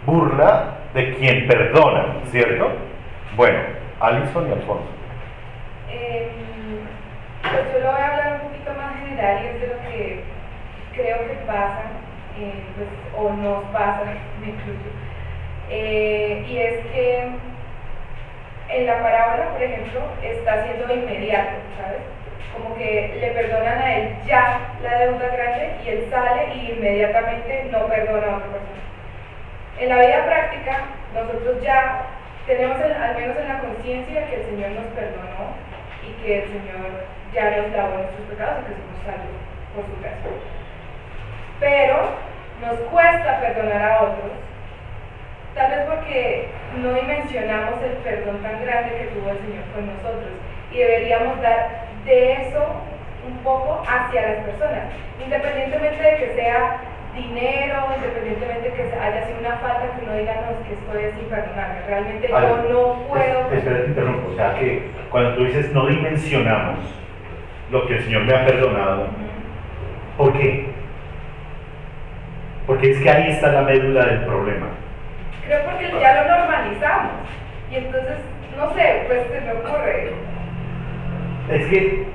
burla 0.08 0.78
de 0.96 1.14
quien 1.16 1.48
perdona, 1.48 2.16
¿cierto? 2.32 2.72
Bueno, 3.36 3.60
Alison 4.00 4.50
y 4.50 4.54
Alfonso. 4.54 4.88
Eh, 5.92 6.32
pues 7.44 7.74
yo 7.74 7.80
lo 7.80 7.92
voy 7.92 8.02
a 8.02 8.08
hablar 8.08 8.42
un 8.42 8.50
poquito 8.50 8.72
más 8.74 9.00
general 9.00 9.44
y 9.44 9.48
es 9.48 9.62
de 9.62 9.68
lo 9.68 9.82
que 9.82 10.24
creo 10.94 11.18
que 11.28 11.36
pasa, 11.46 11.84
pues, 12.76 12.90
o 13.18 13.34
nos 13.34 13.64
pasa, 13.66 14.04
me. 14.42 14.54
Eh, 15.72 16.46
y 16.48 16.58
es 16.58 16.86
que 16.88 17.30
en 18.70 18.86
la 18.86 19.02
parábola, 19.02 19.50
por 19.52 19.62
ejemplo, 19.62 20.02
está 20.24 20.64
siendo 20.64 20.94
inmediato, 20.94 21.58
¿sabes? 21.78 22.02
Como 22.54 22.76
que 22.76 23.18
le 23.20 23.28
perdonan 23.32 23.80
a 23.80 23.96
él 23.98 24.16
ya 24.26 24.60
la 24.84 24.98
deuda 25.00 25.28
grande 25.28 25.72
y 25.84 25.90
él 25.90 26.08
sale 26.10 26.56
y 26.56 26.72
inmediatamente 26.72 27.68
no 27.72 27.88
perdona 27.88 28.28
a 28.28 28.38
otra 28.38 28.48
persona. 28.48 28.80
En 29.80 29.90
la 29.90 30.00
vida 30.00 30.26
práctica, 30.26 30.82
nosotros 31.14 31.62
ya 31.62 32.06
tenemos 32.46 32.78
al 32.82 33.16
menos 33.16 33.38
en 33.38 33.48
la 33.48 33.60
conciencia 33.60 34.28
que 34.28 34.36
el 34.36 34.46
Señor 34.46 34.72
nos 34.72 34.94
perdonó 34.94 35.54
y 36.04 36.12
que 36.24 36.40
el 36.40 36.46
Señor 36.46 37.06
ya 37.34 37.58
nos 37.58 37.72
lavó 37.72 37.98
nuestros 37.98 38.28
pecados 38.30 38.60
y 38.60 38.66
que 38.66 38.82
somos 38.82 39.06
salvos 39.06 39.40
por 39.76 39.86
su 39.86 40.02
gracia. 40.02 40.32
Pero 41.60 42.29
nos 42.62 42.80
cuesta 42.92 43.40
perdonar 43.40 43.82
a 43.82 44.02
otros, 44.04 44.32
tal 45.56 45.72
vez 45.72 45.80
porque 45.88 46.48
no 46.82 46.94
dimensionamos 46.94 47.82
el 47.84 47.92
perdón 48.04 48.42
tan 48.42 48.62
grande 48.64 48.98
que 48.98 49.16
tuvo 49.16 49.32
el 49.32 49.40
Señor 49.40 49.64
con 49.74 49.88
nosotros 49.88 50.32
y 50.72 50.78
deberíamos 50.78 51.42
dar 51.42 51.88
de 52.06 52.34
eso 52.34 52.64
un 53.28 53.38
poco 53.40 53.84
hacia 53.88 54.22
las 54.22 54.46
personas, 54.46 54.92
independientemente 55.24 56.02
de 56.02 56.16
que 56.18 56.34
sea 56.36 56.82
dinero, 57.14 57.88
independientemente 57.96 58.70
de 58.70 58.76
que 58.76 58.84
haya 58.96 59.26
sido 59.26 59.40
una 59.40 59.58
falta 59.58 59.96
que 59.98 60.06
uno 60.06 60.16
diga, 60.16 60.36
no, 60.36 60.52
es 60.52 60.68
que 60.68 60.74
esto 60.74 60.98
es 60.98 61.24
imperdonable, 61.24 61.82
realmente 61.88 62.28
yo 62.28 62.58
no 62.70 63.08
puedo... 63.08 63.52
Espera, 63.52 63.82
te 63.82 63.88
interrumpo. 63.88 64.32
O 64.32 64.36
sea 64.36 64.56
que 64.56 64.90
cuando 65.10 65.36
tú 65.36 65.44
dices 65.46 65.72
no 65.74 65.88
dimensionamos 65.88 66.80
lo 67.72 67.88
que 67.88 67.96
el 67.96 68.04
Señor 68.04 68.24
me 68.24 68.36
ha 68.36 68.46
perdonado, 68.46 69.08
¿por 70.18 70.34
qué? 70.34 70.79
Porque 72.70 72.92
es 72.92 73.02
que 73.02 73.10
ahí 73.10 73.32
está 73.32 73.52
la 73.52 73.64
médula 73.64 74.06
del 74.06 74.26
problema. 74.26 74.68
Creo 75.44 75.66
porque 75.66 75.90
ya 76.00 76.22
lo 76.22 76.38
normalizamos. 76.38 77.14
Y 77.72 77.78
entonces, 77.78 78.18
no 78.56 78.72
sé, 78.76 79.06
pues 79.08 79.26
se 79.32 79.42
me 79.42 79.54
ocurre. 79.54 80.14
Es 81.50 81.66
que 81.66 82.06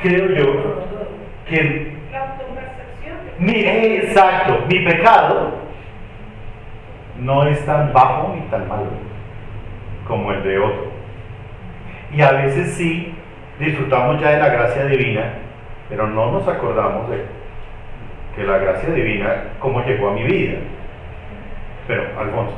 creo 0.00 0.28
yo 0.28 0.84
que 1.48 1.96
La 2.12 2.20
autopercepción. 2.20 3.16
mi, 3.40 3.64
exacto, 3.96 4.66
mi 4.68 4.84
pecado 4.84 5.54
no 7.18 7.48
es 7.48 7.66
tan 7.66 7.92
bajo 7.92 8.36
ni 8.36 8.42
tan 8.42 8.68
malo 8.68 8.86
como 10.06 10.30
el 10.30 10.44
de 10.44 10.60
otro. 10.60 10.92
Y 12.14 12.22
a 12.22 12.30
veces 12.30 12.74
sí 12.74 13.16
disfrutamos 13.58 14.20
ya 14.20 14.30
de 14.30 14.38
la 14.38 14.48
gracia 14.48 14.84
divina, 14.84 15.24
pero 15.88 16.06
no 16.06 16.30
nos 16.30 16.46
acordamos 16.46 17.10
de 17.10 17.37
que 18.34 18.44
la 18.44 18.58
gracia 18.58 18.90
divina, 18.90 19.44
cómo 19.58 19.84
llegó 19.84 20.10
a 20.10 20.12
mi 20.14 20.24
vida. 20.24 20.58
Pero, 21.86 22.20
Alfonso, 22.20 22.54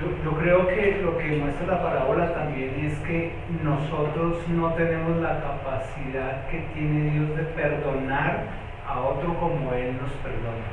Yo, 0.00 0.06
yo 0.24 0.38
creo 0.38 0.66
que 0.66 1.00
lo 1.02 1.18
que 1.18 1.36
muestra 1.36 1.66
la 1.66 1.82
parábola 1.82 2.32
también 2.32 2.74
es 2.84 2.98
que 3.00 3.32
nosotros 3.62 4.48
no 4.48 4.72
tenemos 4.72 5.16
la 5.18 5.40
capacidad 5.40 6.48
que 6.48 6.60
tiene 6.74 7.10
Dios 7.10 7.36
de 7.36 7.42
perdonar 7.42 8.44
a 8.88 9.00
otro 9.00 9.34
como 9.38 9.72
Él 9.74 9.96
nos 10.00 10.10
perdona. 10.22 10.66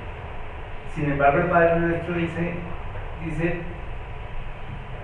Sin 0.96 1.12
embargo, 1.12 1.40
el 1.40 1.48
Padre 1.48 1.80
nuestro 1.80 2.16
dice, 2.16 2.54
dice, 3.26 3.58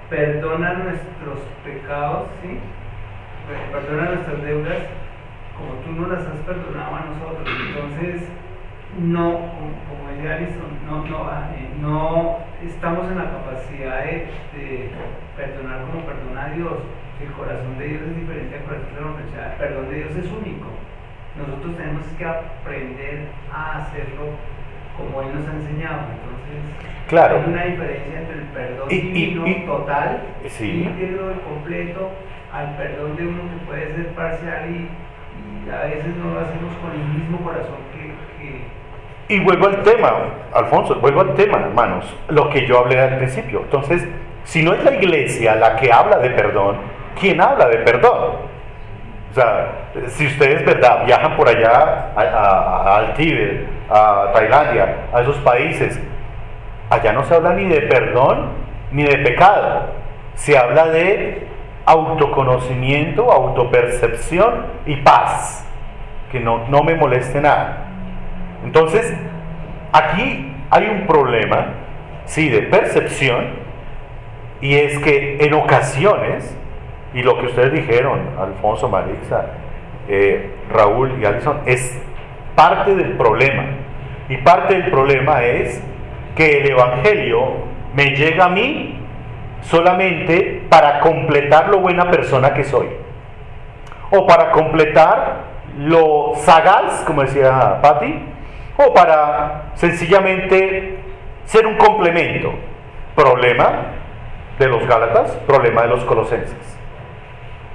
perdona 0.10 0.74
nuestros 0.74 1.40
pecados, 1.64 2.30
¿sí? 2.42 2.60
Perdona 3.72 4.12
nuestras 4.12 4.42
deudas 4.44 4.78
como 5.58 5.74
tú 5.86 5.92
no 5.92 6.08
las 6.08 6.26
has 6.26 6.40
perdonado 6.46 6.96
a 6.96 7.06
nosotros. 7.06 7.48
Entonces, 7.68 8.28
no, 9.00 9.32
como, 9.34 9.74
como 9.90 10.10
decía 10.14 10.40
no, 10.88 11.06
no, 11.06 11.24
ah, 11.30 11.50
eh, 11.56 11.70
no 11.82 12.38
estamos 12.64 13.10
en 13.12 13.18
la 13.18 13.32
capacidad 13.32 14.04
de, 14.04 14.28
de 14.54 14.92
perdonar 15.36 15.82
como 15.86 16.06
perdona 16.06 16.46
a 16.46 16.50
Dios. 16.50 16.78
El 17.22 17.32
corazón 17.32 17.78
de 17.80 17.88
Dios 17.88 18.02
es 18.04 18.16
diferente 18.18 18.56
al 18.58 18.64
corazón 18.64 18.96
del 18.96 19.04
hombre, 19.06 19.24
o 19.26 19.32
sea, 19.32 19.52
el 19.54 19.58
perdón 19.58 19.90
de 19.90 19.96
Dios 19.96 20.16
es 20.18 20.32
único. 20.32 20.68
Nosotros 21.38 21.76
tenemos 21.78 22.06
que 22.18 22.26
aprender 22.26 23.28
a 23.52 23.78
hacerlo 23.78 24.38
como 24.98 25.22
Él 25.22 25.30
nos 25.34 25.48
ha 25.48 25.54
enseñado. 25.54 26.02
Entonces, 26.14 26.62
Claro. 27.10 27.38
hay 27.42 27.50
una 27.50 27.64
diferencia 27.66 28.20
entre 28.20 28.36
el 28.36 28.46
perdón 28.54 28.88
Y- 28.92 28.96
y- 28.96 29.00
divino 29.12 29.48
y- 29.48 29.66
total, 29.66 30.22
Sí. 30.48 30.84
íntegro 30.84 31.32
y 31.32 31.40
completo, 31.40 32.12
al 32.52 32.76
perdón 32.78 33.16
de 33.16 33.28
uno 33.28 33.42
que 33.50 33.66
puede 33.66 33.96
ser 33.96 34.08
parcial 34.10 34.70
y, 34.70 34.74
y 34.76 34.90
a 35.72 35.86
veces 35.86 36.16
no 36.18 36.34
lo 36.34 36.40
hacemos 36.40 36.74
con 36.82 36.92
el 36.92 37.20
mismo 37.20 37.40
corazón 37.40 37.76
que, 37.94 39.34
Y 39.34 39.40
vuelvo 39.40 39.68
al 39.68 39.82
tema, 39.84 40.12
Alfonso, 40.54 40.96
vuelvo 40.96 41.22
al 41.22 41.34
tema, 41.36 41.58
hermanos, 41.60 42.06
lo 42.30 42.50
que 42.50 42.66
yo 42.68 42.80
hablé 42.80 43.00
al 43.00 43.18
principio. 43.18 43.62
Entonces, 43.62 44.06
si 44.44 44.64
no 44.64 44.74
es 44.74 44.84
la 44.84 44.94
iglesia 44.96 45.56
la 45.56 45.76
que 45.78 45.92
habla 45.92 46.18
de 46.18 46.30
perdón, 46.32 46.78
¿quién 47.20 47.40
habla 47.42 47.68
de 47.68 47.78
perdón? 47.78 48.36
O 49.32 49.34
sea, 49.34 49.68
si 50.10 50.28
ustedes, 50.28 50.64
¿verdad?, 50.66 51.06
viajan 51.06 51.36
por 51.36 51.48
allá 51.48 52.12
a- 52.16 52.98
al 52.98 53.14
Tíbet, 53.16 53.66
a 53.90 54.32
Tailandia, 54.34 54.96
a 55.14 55.22
esos 55.22 55.38
países, 55.38 56.00
allá 56.90 57.14
no 57.14 57.24
se 57.24 57.34
habla 57.34 57.54
ni 57.54 57.66
de 57.66 57.82
perdón 57.84 58.50
ni 58.92 59.04
de 59.04 59.18
pecado, 59.20 59.86
se 60.36 60.56
habla 60.58 60.88
de 60.88 61.48
autoconocimiento, 61.86 63.32
autopercepción 63.32 64.66
y 64.86 64.98
paz, 64.98 65.68
que 66.32 66.40
no, 66.40 66.68
no 66.70 66.84
me 66.84 66.96
moleste 66.96 67.42
nada. 67.42 67.86
Entonces, 68.64 69.14
aquí 69.92 70.54
hay 70.70 70.88
un 70.88 71.06
problema, 71.06 71.68
sí, 72.26 72.50
de 72.50 72.62
percepción, 72.64 73.64
y 74.62 74.76
es 74.76 74.98
que 75.00 75.38
en 75.42 75.54
ocasiones, 75.54 76.58
y 77.14 77.22
lo 77.22 77.38
que 77.40 77.48
ustedes 77.48 77.74
dijeron, 77.74 78.22
Alfonso, 78.40 78.88
Marixa, 78.88 79.46
eh, 80.08 80.52
Raúl 80.72 81.20
y 81.22 81.26
Alison, 81.26 81.60
es 81.66 82.02
parte 82.56 82.96
del 82.96 83.14
problema. 83.14 83.66
Y 84.30 84.38
parte 84.38 84.76
del 84.76 84.90
problema 84.90 85.44
es 85.44 85.84
que 86.36 86.60
el 86.60 86.72
Evangelio 86.72 87.56
me 87.94 88.16
llega 88.16 88.46
a 88.46 88.50
mí 88.50 89.00
solamente 89.62 90.63
para 90.74 91.02
completar 91.02 91.70
lo 91.70 91.82
buena 91.82 92.10
persona 92.10 92.56
que 92.56 92.64
soy. 92.64 92.90
O 94.10 94.26
para 94.26 94.50
completar 94.50 95.44
lo 95.78 96.34
sagaz, 96.38 97.04
como 97.06 97.22
decía 97.22 97.80
Patti, 97.80 98.20
o 98.78 98.92
para 98.92 99.66
sencillamente 99.76 100.98
ser 101.46 101.68
un 101.68 101.78
complemento. 101.78 102.56
Problema 103.16 103.70
de 104.58 104.68
los 104.68 104.88
Gálatas, 104.88 105.34
problema 105.46 105.84
de 105.84 105.90
los 105.90 106.04
Colosenses, 106.06 106.80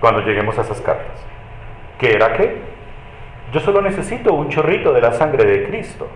cuando 0.01 0.23
lleguemos 0.23 0.59
a 0.59 0.63
esas 0.63 0.81
cartas. 0.81 1.25
¿Qué 2.01 2.11
era 2.11 2.33
que 2.33 2.63
Yo 3.53 3.61
solo 3.61 3.81
necesito 3.81 4.35
un 4.35 4.49
chorrito 4.49 4.93
de 4.93 5.03
la 5.03 5.13
sangre 5.13 5.45
de 5.45 5.69
Cristo, 5.69 6.09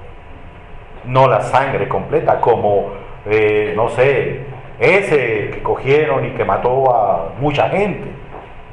no 1.04 1.28
la 1.28 1.42
sangre 1.42 1.86
completa, 1.86 2.40
como, 2.40 2.90
eh, 3.26 3.72
no 3.76 3.88
sé, 3.88 4.46
ese 4.82 5.50
que 5.52 5.60
cogieron 5.62 6.24
y 6.26 6.30
que 6.30 6.44
mató 6.44 6.94
a 6.94 7.32
mucha 7.40 7.68
gente. 7.68 8.10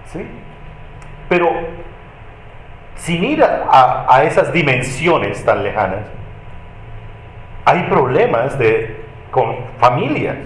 ¿sí? 0.06 0.26
Pero 1.28 1.50
sin 2.96 3.24
ir 3.24 3.44
a, 3.44 4.06
a- 4.10 4.24
esas 4.24 4.52
dimensiones 4.52 5.44
tan 5.46 5.64
lejanas, 5.64 6.02
hay 7.66 7.84
problemas 7.84 8.58
de, 8.58 9.02
con 9.32 9.56
familias, 9.80 10.38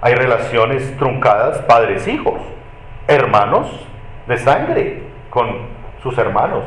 hay 0.00 0.14
relaciones 0.14 0.94
truncadas 0.98 1.58
padres-hijos, 1.62 2.40
hermanos 3.08 3.86
de 4.26 4.38
sangre 4.38 5.02
con 5.30 5.48
sus 6.02 6.16
hermanos, 6.18 6.64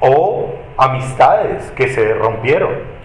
o 0.00 0.54
amistades 0.78 1.70
que 1.72 1.88
se 1.88 2.14
rompieron. 2.14 2.95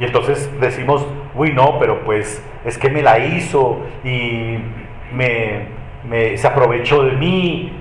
Y 0.00 0.04
entonces 0.06 0.50
decimos, 0.58 1.06
uy, 1.34 1.52
no, 1.52 1.78
pero 1.78 2.00
pues 2.00 2.42
es 2.64 2.78
que 2.78 2.88
me 2.88 3.02
la 3.02 3.18
hizo 3.18 3.80
y 4.02 4.58
me, 5.12 6.36
se 6.38 6.46
aprovechó 6.46 7.02
de 7.02 7.12
mí. 7.12 7.72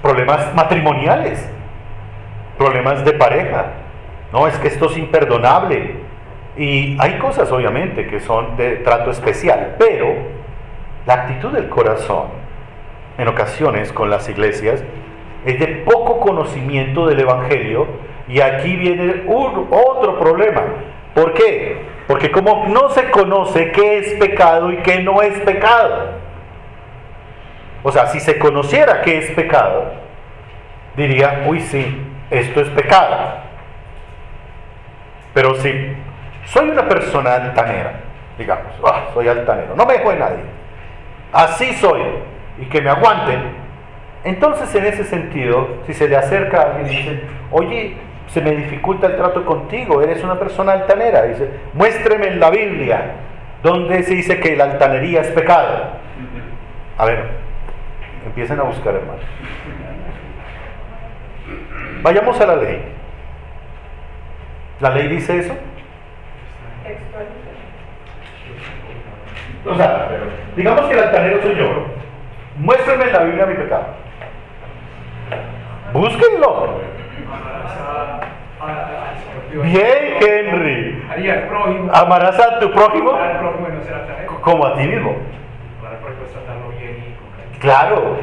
Problemas 0.00 0.54
matrimoniales, 0.54 1.50
problemas 2.56 3.04
de 3.04 3.12
pareja. 3.14 3.72
No, 4.32 4.46
es 4.46 4.56
que 4.58 4.68
esto 4.68 4.86
es 4.86 4.96
imperdonable. 4.96 5.96
Y 6.56 6.96
hay 7.00 7.18
cosas, 7.18 7.50
obviamente, 7.50 8.06
que 8.06 8.20
son 8.20 8.56
de 8.56 8.76
trato 8.76 9.10
especial, 9.10 9.74
pero 9.76 10.14
la 11.04 11.14
actitud 11.14 11.50
del 11.50 11.68
corazón, 11.68 12.26
en 13.16 13.26
ocasiones 13.26 13.92
con 13.92 14.08
las 14.08 14.28
iglesias, 14.28 14.84
es 15.44 15.58
de 15.58 15.66
poco 15.84 16.20
conocimiento 16.20 17.06
del 17.06 17.20
Evangelio 17.20 17.86
y 18.28 18.40
aquí 18.40 18.76
viene 18.76 19.22
un, 19.26 19.68
otro 19.70 20.18
problema. 20.20 20.62
¿Por 21.18 21.34
qué? 21.34 21.76
Porque 22.06 22.30
como 22.30 22.66
no 22.68 22.90
se 22.90 23.10
conoce 23.10 23.72
qué 23.72 23.98
es 23.98 24.14
pecado 24.20 24.70
y 24.70 24.76
qué 24.76 25.02
no 25.02 25.20
es 25.20 25.36
pecado. 25.40 26.10
O 27.82 27.90
sea, 27.90 28.06
si 28.06 28.20
se 28.20 28.38
conociera 28.38 29.02
qué 29.02 29.18
es 29.18 29.30
pecado, 29.32 29.94
diría, 30.96 31.44
uy 31.48 31.58
sí, 31.58 32.06
esto 32.30 32.60
es 32.60 32.68
pecado. 32.68 33.16
Pero 35.34 35.56
si 35.56 35.92
soy 36.44 36.70
una 36.70 36.88
persona 36.88 37.34
altanera, 37.34 37.94
digamos, 38.38 38.72
"Ah, 38.86 39.06
soy 39.12 39.26
altanero, 39.26 39.74
no 39.74 39.86
me 39.86 39.94
dejo 39.94 40.12
de 40.12 40.18
nadie, 40.20 40.44
así 41.32 41.74
soy, 41.74 42.00
y 42.58 42.66
que 42.66 42.80
me 42.80 42.90
aguanten, 42.90 43.40
entonces, 44.22 44.72
en 44.74 44.84
ese 44.84 45.02
sentido, 45.02 45.78
si 45.86 45.94
se 45.94 46.08
le 46.08 46.16
acerca 46.16 46.60
a 46.60 46.62
alguien 46.66 46.86
y 46.86 46.96
dice, 46.96 47.20
oye, 47.50 47.96
se 48.28 48.40
me 48.40 48.52
dificulta 48.52 49.06
el 49.06 49.16
trato 49.16 49.44
contigo, 49.44 50.02
eres 50.02 50.22
una 50.22 50.38
persona 50.38 50.72
altanera, 50.72 51.22
dice, 51.22 51.48
muéstreme 51.72 52.28
en 52.28 52.40
la 52.40 52.50
Biblia 52.50 53.12
donde 53.62 54.02
se 54.02 54.14
dice 54.14 54.38
que 54.38 54.56
la 54.56 54.64
altanería 54.64 55.22
es 55.22 55.28
pecado. 55.28 55.92
A 56.96 57.04
ver, 57.04 57.24
empiecen 58.26 58.60
a 58.60 58.64
buscar, 58.64 58.94
hermano. 58.94 59.20
Vayamos 62.02 62.40
a 62.40 62.46
la 62.46 62.56
ley. 62.56 62.82
¿La 64.80 64.90
ley 64.90 65.08
dice 65.08 65.38
eso? 65.38 65.54
O 69.66 69.74
sea, 69.74 70.08
digamos 70.54 70.82
que 70.86 70.92
el 70.92 71.00
altanero 71.00 71.42
soy 71.42 71.56
yo. 71.56 71.86
Muéstrenme 72.58 73.04
en 73.04 73.12
la 73.12 73.22
Biblia 73.24 73.46
mi 73.46 73.54
pecado. 73.54 73.86
Búsquenlo. 75.92 76.80
Bien, 79.62 80.16
Henry. 80.20 81.02
Amarás 81.92 82.38
a 82.38 82.58
tu 82.58 82.70
prójimo 82.70 83.12
como 84.42 84.66
a 84.66 84.74
ti 84.76 84.86
mismo. 84.86 85.16
Claro. 87.60 88.16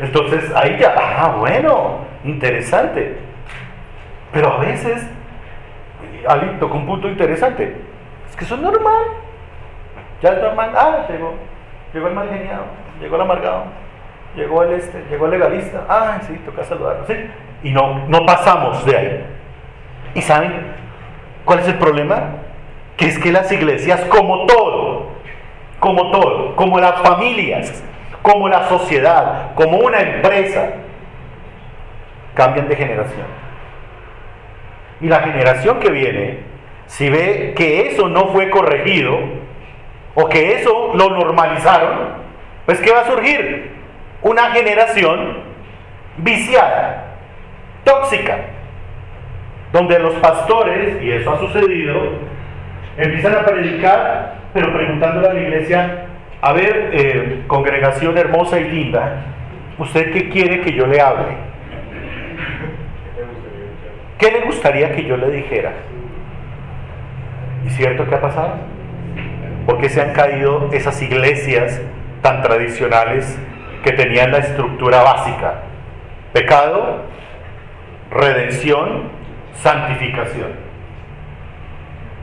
Entonces 0.00 0.54
ahí 0.54 0.78
ya, 0.78 0.94
ah, 0.96 1.34
bueno, 1.38 1.98
interesante. 2.24 3.18
Pero 4.32 4.52
a 4.52 4.58
veces, 4.58 5.06
Ali 6.28 6.56
tocó 6.58 6.76
un 6.76 6.86
punto 6.86 7.08
interesante. 7.08 7.76
Es 8.28 8.36
que 8.36 8.44
eso 8.44 8.54
es 8.54 8.60
normal. 8.60 9.04
Ya 10.22 10.30
es 10.30 10.42
normal. 10.42 10.72
Ah, 10.76 11.06
llegó. 11.08 11.34
Llegó 11.92 12.08
el 12.08 12.14
mal 12.14 12.28
geniado, 12.28 12.64
llegó 13.00 13.16
el 13.16 13.22
amargado, 13.22 13.64
llegó 14.38 14.62
el 14.62 14.74
este, 14.74 15.04
llegó 15.10 15.26
el 15.26 15.32
legalista. 15.32 15.84
Ah, 15.88 16.20
sí, 16.26 16.34
toca 16.46 16.64
saludarlo. 16.64 17.04
Sí. 17.06 17.14
Y 17.62 17.70
no, 17.70 18.06
no 18.08 18.24
pasamos 18.24 18.84
de 18.86 18.96
ahí. 18.96 19.26
¿Y 20.14 20.22
saben 20.22 20.52
cuál 21.44 21.58
es 21.58 21.68
el 21.68 21.74
problema? 21.74 22.36
Que 22.96 23.06
es 23.06 23.18
que 23.18 23.32
las 23.32 23.50
iglesias, 23.52 24.00
como 24.08 24.46
todo, 24.46 25.10
como 25.78 26.10
todo, 26.10 26.56
como 26.56 26.78
las 26.78 27.00
familias, 27.02 27.84
como 28.22 28.48
la 28.48 28.68
sociedad, 28.68 29.54
como 29.54 29.78
una 29.78 30.00
empresa, 30.00 30.70
cambian 32.34 32.68
de 32.68 32.76
generación. 32.76 33.26
Y 35.00 35.08
la 35.08 35.20
generación 35.20 35.78
que 35.78 35.90
viene, 35.90 36.38
si 36.86 37.08
ve 37.10 37.54
que 37.56 37.88
eso 37.88 38.08
no 38.08 38.28
fue 38.28 38.50
corregido, 38.50 39.18
o 40.14 40.28
que 40.28 40.54
eso 40.54 40.92
lo 40.94 41.10
normalizaron, 41.10 42.08
pues 42.66 42.80
¿qué 42.80 42.90
va 42.90 43.00
a 43.00 43.06
surgir? 43.06 43.77
Una 44.22 44.50
generación 44.50 45.38
viciada, 46.16 47.14
tóxica, 47.84 48.38
donde 49.72 49.98
los 49.98 50.14
pastores, 50.14 51.02
y 51.02 51.10
eso 51.12 51.32
ha 51.32 51.38
sucedido, 51.38 52.18
Empiezan 52.98 53.36
a 53.36 53.44
predicar, 53.44 54.34
pero 54.52 54.72
preguntándole 54.72 55.28
a 55.28 55.32
la 55.32 55.40
iglesia, 55.40 56.06
a 56.42 56.52
ver, 56.52 56.90
eh, 56.92 57.44
congregación 57.46 58.18
hermosa 58.18 58.58
y 58.58 58.64
linda, 58.64 59.22
¿usted 59.78 60.12
qué 60.12 60.28
quiere 60.28 60.62
que 60.62 60.72
yo 60.72 60.84
le 60.84 61.00
hable? 61.00 61.36
¿Qué 64.18 64.32
le 64.32 64.40
gustaría 64.40 64.90
que 64.96 65.04
yo 65.04 65.16
le 65.16 65.30
dijera? 65.30 65.74
¿Y 67.64 67.70
cierto 67.70 68.08
que 68.08 68.16
ha 68.16 68.20
pasado? 68.20 68.54
¿Por 69.64 69.78
qué 69.78 69.88
se 69.88 70.02
han 70.02 70.12
caído 70.12 70.68
esas 70.72 71.00
iglesias 71.00 71.80
tan 72.20 72.42
tradicionales 72.42 73.38
que 73.88 73.96
tenían 73.96 74.30
la 74.30 74.38
estructura 74.38 75.02
básica? 75.02 75.62
Pecado, 76.32 77.04
redención, 78.10 79.04
santificación. 79.54 80.48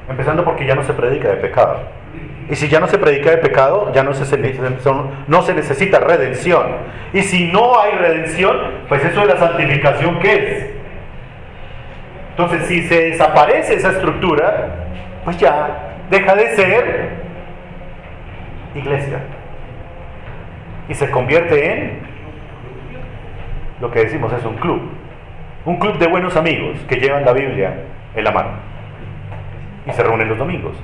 Empezando 0.08 0.44
porque 0.44 0.68
ya 0.68 0.76
no 0.76 0.84
se 0.84 0.94
predica 0.94 1.30
de 1.30 1.38
pecado. 1.38 1.80
Y 2.48 2.56
si 2.56 2.68
ya 2.68 2.80
no 2.80 2.88
se 2.88 3.00
predica 3.00 3.32
de 3.32 3.38
pecado, 3.38 3.92
ya 3.94 4.04
no 4.04 4.14
se, 4.14 4.54
no 5.28 5.42
se 5.42 5.54
necesita 5.56 6.00
redención. 6.00 6.68
Y 7.14 7.24
si 7.24 7.52
no 7.52 7.80
hay 7.80 7.94
redención, 7.94 8.56
pues 8.88 9.04
eso 9.04 9.22
de 9.22 9.34
la 9.34 9.38
santificación, 9.38 10.20
¿qué 10.20 10.34
es? 10.34 10.70
Entonces, 12.32 12.68
si 12.68 12.88
se 12.88 13.10
desaparece 13.10 13.74
esa 13.74 13.90
estructura, 13.90 14.68
pues 15.24 15.38
ya 15.38 15.96
deja 16.12 16.36
de 16.36 16.56
ser 16.56 17.10
iglesia. 18.76 19.20
Y 20.88 20.94
se 20.94 21.10
convierte 21.10 21.72
en 21.72 22.00
lo 23.82 23.92
que 23.92 24.00
decimos 24.00 24.32
es 24.34 24.46
un 24.46 24.56
club. 24.56 24.82
Un 25.66 25.78
club 25.78 25.98
de 25.98 26.08
buenos 26.08 26.36
amigos 26.36 26.78
que 26.88 26.96
llevan 26.96 27.26
la 27.26 27.34
Biblia 27.34 27.74
en 28.16 28.24
la 28.24 28.32
mano. 28.32 28.50
Y 29.86 29.92
se 29.92 30.04
reúnen 30.04 30.30
los 30.30 30.38
domingos. 30.38 30.76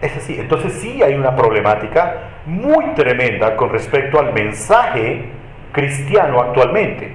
Es 0.00 0.16
así. 0.16 0.38
Entonces 0.38 0.72
sí 0.74 1.02
hay 1.02 1.14
una 1.14 1.34
problemática 1.34 2.14
muy 2.46 2.86
tremenda 2.94 3.56
con 3.56 3.70
respecto 3.70 4.18
al 4.18 4.32
mensaje 4.32 5.26
cristiano 5.72 6.40
actualmente. 6.40 7.12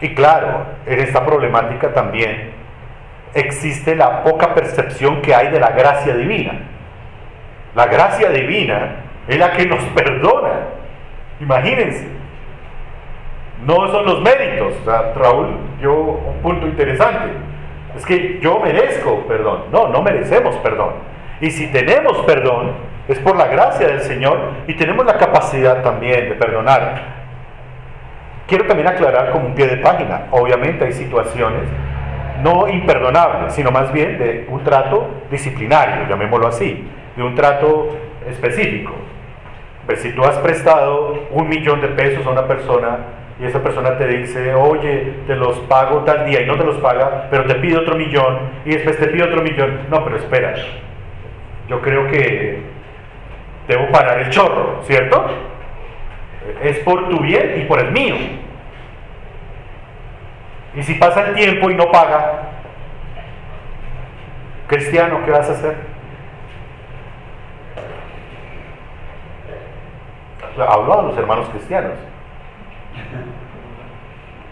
Y 0.00 0.14
claro, 0.14 0.64
en 0.86 1.00
esta 1.00 1.24
problemática 1.26 1.92
también 1.92 2.52
existe 3.34 3.94
la 3.96 4.22
poca 4.22 4.54
percepción 4.54 5.20
que 5.22 5.34
hay 5.34 5.50
de 5.50 5.60
la 5.60 5.70
gracia 5.70 6.14
divina. 6.14 6.52
La 7.74 7.86
gracia 7.86 8.30
divina 8.30 9.07
es 9.28 9.38
la 9.38 9.52
que 9.52 9.66
nos 9.66 9.82
perdona. 9.94 10.68
Imagínense. 11.40 12.08
No 13.64 13.88
son 13.88 14.06
los 14.06 14.20
méritos. 14.22 14.74
Raúl 15.14 15.48
dio 15.78 15.94
un 15.94 16.38
punto 16.42 16.66
interesante. 16.66 17.32
Es 17.96 18.04
que 18.06 18.38
yo 18.40 18.60
merezco 18.60 19.24
perdón. 19.26 19.64
No, 19.72 19.88
no 19.88 20.02
merecemos 20.02 20.56
perdón. 20.56 20.94
Y 21.40 21.50
si 21.50 21.68
tenemos 21.68 22.18
perdón, 22.24 22.72
es 23.08 23.18
por 23.20 23.36
la 23.36 23.46
gracia 23.46 23.86
del 23.88 24.00
Señor 24.00 24.38
y 24.66 24.74
tenemos 24.74 25.04
la 25.06 25.16
capacidad 25.16 25.82
también 25.82 26.28
de 26.28 26.34
perdonar. 26.34 27.18
Quiero 28.46 28.66
también 28.66 28.88
aclarar 28.88 29.30
como 29.30 29.46
un 29.46 29.54
pie 29.54 29.66
de 29.66 29.76
página. 29.76 30.26
Obviamente 30.30 30.84
hay 30.84 30.92
situaciones 30.92 31.62
no 32.42 32.68
imperdonables, 32.68 33.52
sino 33.52 33.70
más 33.70 33.92
bien 33.92 34.18
de 34.18 34.46
un 34.48 34.62
trato 34.62 35.08
disciplinario, 35.30 36.08
llamémoslo 36.08 36.46
así, 36.46 36.88
de 37.16 37.22
un 37.22 37.34
trato 37.34 37.96
específico. 38.28 38.92
Pues 39.88 40.02
si 40.02 40.12
tú 40.12 40.22
has 40.22 40.36
prestado 40.40 41.18
un 41.30 41.48
millón 41.48 41.80
de 41.80 41.88
pesos 41.88 42.26
a 42.26 42.28
una 42.28 42.46
persona 42.46 42.98
y 43.40 43.46
esa 43.46 43.62
persona 43.62 43.96
te 43.96 44.06
dice, 44.06 44.52
oye, 44.52 45.14
te 45.26 45.34
los 45.34 45.60
pago 45.60 46.04
tal 46.04 46.26
día 46.26 46.42
y 46.42 46.46
no 46.46 46.58
te 46.58 46.64
los 46.64 46.76
paga, 46.76 47.28
pero 47.30 47.46
te 47.46 47.54
pide 47.54 47.78
otro 47.78 47.96
millón 47.96 48.50
y 48.66 48.72
después 48.72 48.98
te 48.98 49.06
pide 49.06 49.22
otro 49.22 49.40
millón. 49.40 49.86
No, 49.88 50.04
pero 50.04 50.18
espera, 50.18 50.52
yo 51.70 51.80
creo 51.80 52.06
que 52.08 52.60
debo 53.66 53.90
parar 53.90 54.20
el 54.20 54.28
chorro, 54.28 54.82
¿cierto? 54.82 55.24
Es 56.62 56.80
por 56.80 57.08
tu 57.08 57.20
bien 57.20 57.62
y 57.62 57.64
por 57.64 57.80
el 57.80 57.90
mío. 57.90 58.16
Y 60.74 60.82
si 60.82 60.96
pasa 60.96 61.28
el 61.28 61.34
tiempo 61.34 61.70
y 61.70 61.74
no 61.74 61.90
paga, 61.90 62.42
cristiano, 64.66 65.22
¿qué 65.24 65.30
vas 65.30 65.48
a 65.48 65.52
hacer? 65.52 65.87
Hablo 70.66 70.98
a 70.98 71.02
los 71.02 71.18
hermanos 71.18 71.48
cristianos. 71.50 71.92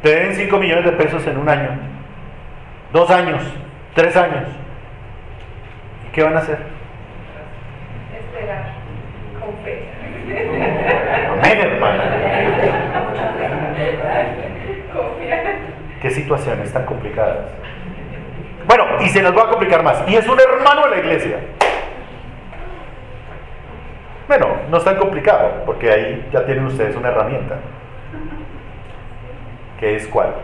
Te 0.02 0.14
den 0.14 0.34
5 0.34 0.58
millones 0.58 0.84
de 0.84 0.92
pesos 0.92 1.26
en 1.26 1.38
un 1.38 1.48
año, 1.48 1.70
dos 2.92 3.10
años, 3.10 3.42
tres 3.94 4.16
años. 4.16 4.44
¿Y 6.06 6.12
qué 6.12 6.22
van 6.22 6.36
a 6.36 6.38
hacer? 6.38 6.58
Esperar, 8.14 8.72
con 9.40 9.64
fe. 9.64 9.88
Amén, 11.32 11.58
hermana. 11.60 12.04
Confiar. 14.92 15.56
Qué 16.02 16.10
situaciones 16.10 16.72
tan 16.72 16.84
complicadas. 16.84 17.48
Bueno, 18.66 18.84
y 19.00 19.08
se 19.08 19.22
las 19.22 19.32
voy 19.32 19.42
a 19.42 19.48
complicar 19.48 19.82
más. 19.82 20.02
Y 20.08 20.16
es 20.16 20.28
un 20.28 20.38
hermano 20.38 20.82
de 20.84 20.90
la 20.90 20.96
iglesia. 20.98 21.38
Bueno, 24.28 24.46
no 24.70 24.76
es 24.78 24.84
tan 24.84 24.96
complicado, 24.96 25.62
porque 25.64 25.90
ahí 25.90 26.28
ya 26.32 26.44
tienen 26.44 26.66
ustedes 26.66 26.96
una 26.96 27.08
herramienta. 27.08 27.58
¿Qué 29.78 29.96
es 29.96 30.06
cuál? 30.08 30.34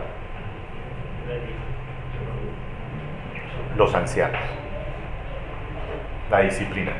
Los 3.75 3.93
ancianos. 3.93 4.39
La 6.31 6.39
disciplina. 6.41 6.93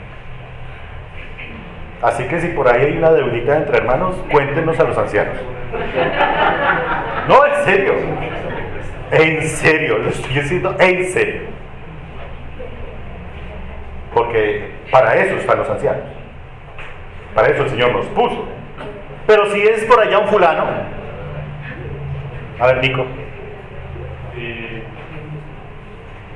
Así 2.02 2.26
que 2.26 2.42
si 2.42 2.50
por 2.50 2.68
ahí 2.68 2.86
hay 2.86 2.98
una 2.98 3.12
deudita 3.12 3.56
entre 3.56 3.78
hermanos, 3.78 4.18
cuéntenos 4.30 4.78
a 4.78 4.84
los 4.84 4.98
ancianos. 4.98 5.38
No, 7.30 7.46
en 7.46 7.64
serio. 7.64 7.94
En 9.12 9.42
serio, 9.44 10.00
lo 10.00 10.10
estoy 10.10 10.34
diciendo 10.34 10.76
en 10.80 11.06
serio. 11.06 11.42
Porque 14.14 14.72
para 14.92 15.16
eso 15.16 15.38
están 15.38 15.60
los 15.60 15.70
ancianos. 15.70 16.23
Para 17.34 17.48
eso 17.48 17.64
el 17.64 17.70
Señor 17.70 17.92
nos 17.94 18.06
puso. 18.08 18.46
Pero 19.26 19.46
si 19.48 19.62
es 19.62 19.84
por 19.86 20.00
allá 20.00 20.20
un 20.20 20.28
fulano, 20.28 20.66
a 22.60 22.68
ver, 22.68 22.78
Nico. 22.82 23.06
Eh, 24.38 24.84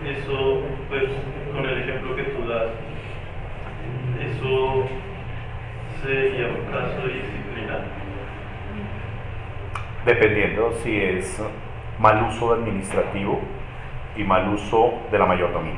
eso, 0.06 0.62
pues, 0.90 1.04
con 1.54 1.66
el 1.66 1.82
ejemplo 1.82 2.16
que 2.16 2.24
tú 2.24 2.48
das, 2.48 2.68
eso 4.32 4.86
sería 6.04 6.48
un 6.48 6.66
caso 6.72 7.08
de 7.08 7.14
disciplina. 7.14 7.80
Dependiendo 10.06 10.72
si 10.84 10.98
es 11.02 11.42
mal 12.00 12.24
uso 12.30 12.54
administrativo 12.54 13.42
y 14.16 14.24
mal 14.24 14.48
uso 14.50 14.94
de 15.12 15.20
la 15.20 15.26
mayordomía. 15.26 15.76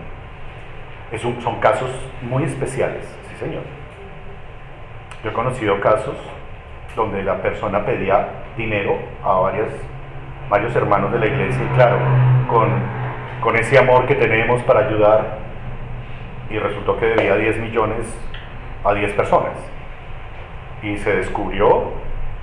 Es 1.11 1.25
un- 1.25 1.41
son 1.41 1.59
casos 1.59 1.89
muy 2.21 2.43
especiales, 2.43 3.03
sí 3.29 3.35
señor. 3.37 3.63
Yo 5.23 5.31
he 5.31 5.33
conocido 5.33 5.79
casos 5.81 6.15
donde 6.95 7.23
la 7.23 7.41
persona 7.41 7.85
pedía 7.85 8.27
dinero 8.57 8.97
a 9.23 9.39
varios 10.49 10.75
hermanos 10.75 11.11
de 11.11 11.19
la 11.19 11.27
iglesia 11.27 11.61
y 11.63 11.75
claro, 11.75 11.97
con, 12.49 12.69
con 13.41 13.55
ese 13.55 13.77
amor 13.77 14.05
que 14.05 14.15
tenemos 14.15 14.61
para 14.63 14.87
ayudar 14.87 15.39
y 16.49 16.57
resultó 16.57 16.97
que 16.97 17.05
debía 17.05 17.35
10 17.35 17.59
millones 17.59 18.07
a 18.83 18.93
10 18.93 19.13
personas. 19.13 19.53
Y 20.81 20.97
se 20.97 21.15
descubrió, 21.15 21.91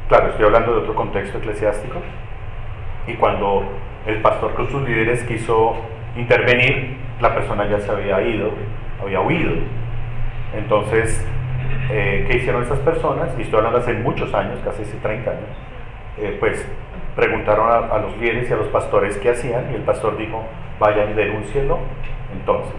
claro, 0.08 0.28
estoy 0.28 0.46
hablando 0.46 0.72
de 0.72 0.78
otro 0.80 0.94
contexto 0.94 1.38
eclesiástico, 1.38 1.96
y 3.06 3.14
cuando 3.14 3.64
el 4.06 4.20
pastor 4.20 4.54
con 4.54 4.68
sus 4.68 4.82
líderes 4.82 5.22
quiso 5.24 5.76
intervenir, 6.16 6.98
la 7.20 7.34
persona 7.34 7.66
ya 7.66 7.80
se 7.80 7.90
había 7.90 8.20
ido, 8.22 8.50
había 9.02 9.20
huido. 9.20 9.54
Entonces, 10.56 11.26
eh, 11.90 12.26
¿qué 12.28 12.36
hicieron 12.38 12.62
estas 12.62 12.78
personas? 12.80 13.30
Y 13.38 13.42
estoy 13.42 13.58
hablando 13.58 13.78
hace 13.78 13.94
muchos 13.94 14.32
años, 14.34 14.58
casi 14.64 14.82
hace 14.82 14.96
30 14.98 15.30
años. 15.30 15.50
Eh, 16.18 16.36
pues 16.38 16.66
preguntaron 17.14 17.68
a, 17.68 17.94
a 17.94 17.98
los 17.98 18.16
líderes 18.18 18.48
y 18.50 18.52
a 18.52 18.56
los 18.56 18.68
pastores 18.68 19.16
qué 19.18 19.30
hacían, 19.30 19.70
y 19.72 19.74
el 19.74 19.82
pastor 19.82 20.16
dijo, 20.16 20.44
vayan 20.78 21.10
y 21.10 21.14
denúncienlo. 21.14 21.78
Entonces, 22.32 22.74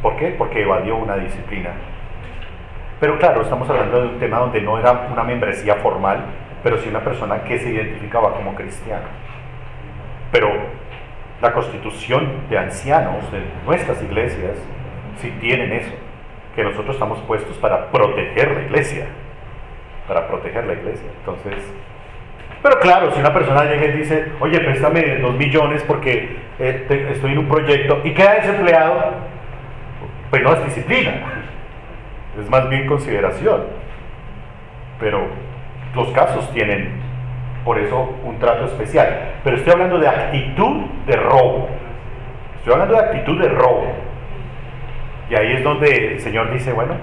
¿por 0.00 0.16
qué? 0.16 0.34
Porque 0.38 0.62
evadió 0.62 0.96
una 0.96 1.16
disciplina. 1.16 1.70
Pero 3.00 3.18
claro, 3.18 3.42
estamos 3.42 3.68
hablando 3.68 4.00
de 4.00 4.08
un 4.08 4.18
tema 4.18 4.38
donde 4.38 4.60
no 4.60 4.78
era 4.78 5.08
una 5.12 5.24
membresía 5.24 5.74
formal, 5.76 6.24
pero 6.62 6.78
sí 6.78 6.88
una 6.88 7.00
persona 7.00 7.42
que 7.42 7.58
se 7.58 7.70
identificaba 7.70 8.32
como 8.34 8.54
cristiano. 8.54 9.06
Pero 10.30 10.50
la 11.40 11.52
constitución 11.52 12.48
de 12.48 12.58
ancianos 12.58 13.30
de 13.32 13.42
nuestras 13.66 14.00
iglesias 14.02 14.56
sí 15.16 15.30
tienen 15.40 15.72
eso, 15.72 15.92
que 16.54 16.62
nosotros 16.62 16.94
estamos 16.94 17.18
puestos 17.20 17.56
para 17.58 17.90
proteger 17.90 18.50
la 18.50 18.62
iglesia, 18.62 19.06
para 20.06 20.28
proteger 20.28 20.66
la 20.66 20.74
iglesia. 20.74 21.08
Entonces, 21.20 21.54
Pero 22.62 22.78
claro, 22.78 23.10
si 23.10 23.18
una 23.18 23.32
persona 23.32 23.64
llega 23.64 23.86
y 23.86 23.92
dice, 23.98 24.32
oye, 24.40 24.60
préstame 24.60 25.18
dos 25.18 25.34
millones 25.34 25.82
porque 25.82 26.36
eh, 26.60 27.08
estoy 27.10 27.32
en 27.32 27.38
un 27.38 27.48
proyecto 27.48 28.00
y 28.04 28.12
queda 28.14 28.34
desempleado, 28.34 29.14
pues 30.30 30.42
no 30.42 30.52
es 30.52 30.64
disciplina, 30.66 31.22
es 32.40 32.48
más 32.48 32.68
bien 32.68 32.86
consideración. 32.86 33.64
Pero 35.00 35.26
los 35.94 36.08
casos 36.12 36.50
tienen, 36.52 37.00
por 37.64 37.78
eso, 37.78 38.14
un 38.24 38.38
trato 38.38 38.66
especial. 38.66 39.32
Pero 39.42 39.56
estoy 39.56 39.72
hablando 39.72 39.98
de 39.98 40.08
actitud 40.08 40.86
de 41.06 41.16
robo. 41.16 41.68
Estoy 42.58 42.74
hablando 42.74 42.94
de 42.94 43.00
actitud 43.00 43.40
de 43.40 43.48
robo. 43.48 44.11
Y 45.32 45.34
ahí 45.34 45.52
es 45.54 45.64
donde 45.64 46.12
el 46.12 46.20
Señor 46.20 46.52
dice, 46.52 46.74
bueno, 46.74 46.94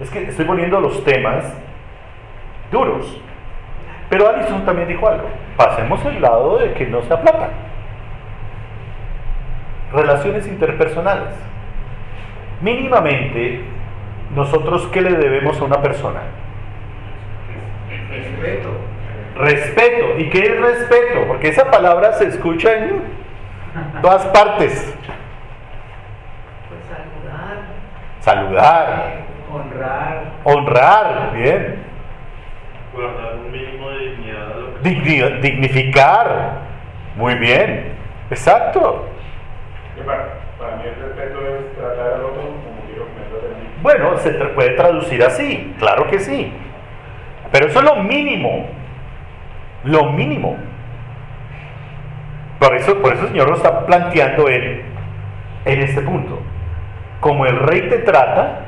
es 0.00 0.10
que 0.10 0.24
estoy 0.24 0.44
poniendo 0.44 0.80
los 0.80 1.04
temas 1.04 1.54
duros. 2.72 3.22
Pero 4.08 4.28
Alison 4.28 4.64
también 4.64 4.88
dijo 4.88 5.08
algo. 5.08 5.28
Pasemos 5.56 6.04
el 6.06 6.20
lado 6.20 6.58
de 6.58 6.72
que 6.72 6.88
no 6.88 7.00
se 7.02 7.14
aplatan. 7.14 7.50
Relaciones 9.92 10.48
interpersonales. 10.48 11.32
Mínimamente, 12.60 13.60
nosotros 14.34 14.88
qué 14.92 15.00
le 15.00 15.12
debemos 15.12 15.60
a 15.60 15.64
una 15.64 15.80
persona? 15.80 16.22
Respeto. 18.10 18.70
Respeto. 19.36 20.18
¿Y 20.18 20.30
qué 20.30 20.38
es 20.40 20.60
respeto? 20.60 21.28
Porque 21.28 21.48
esa 21.50 21.70
palabra 21.70 22.12
se 22.14 22.26
escucha 22.26 22.76
en 22.76 23.02
todas 24.02 24.26
partes. 24.26 24.92
Pues 26.68 26.80
saludar. 26.84 27.58
Saludar, 28.20 29.12
Honrar. 29.52 30.22
honrar, 30.44 31.32
bien. 31.34 31.82
Guardar 32.94 33.34
un 33.36 33.50
mínimo 33.52 33.90
de 33.90 33.98
dignidad 34.10 34.52
a 34.52 34.56
lo 34.56 34.74
que 34.74 34.80
Digni- 34.90 35.40
dignificar, 35.40 36.52
muy 37.16 37.34
bien. 37.36 37.92
Exacto. 38.30 39.06
Para, 40.04 40.28
para 40.58 40.76
mí 40.76 40.82
el 40.86 40.94
respeto 41.02 41.40
es 41.46 41.76
tratar 41.76 42.14
al 42.14 42.24
otro 42.24 42.42
como 42.42 42.82
quiero 42.86 43.06
que 43.06 43.12
me 43.20 43.38
traten. 43.40 43.82
Bueno, 43.82 44.16
se 44.18 44.38
tra- 44.38 44.54
puede 44.54 44.70
traducir 44.70 45.22
así, 45.24 45.74
claro 45.78 46.06
que 46.08 46.18
sí. 46.20 46.52
Pero 47.52 47.66
eso 47.66 47.78
es 47.80 47.84
lo 47.84 47.96
mínimo. 47.96 48.66
Lo 49.84 50.04
mínimo. 50.12 50.56
Por 52.58 52.76
eso, 52.76 53.00
por 53.00 53.14
eso 53.14 53.22
el 53.22 53.28
Señor 53.30 53.48
lo 53.48 53.56
está 53.56 53.86
planteando 53.86 54.48
en, 54.48 54.82
en 55.64 55.80
este 55.80 56.02
punto. 56.02 56.38
Como 57.20 57.46
el 57.46 57.58
rey 57.58 57.88
te 57.88 57.98
trata, 57.98 58.60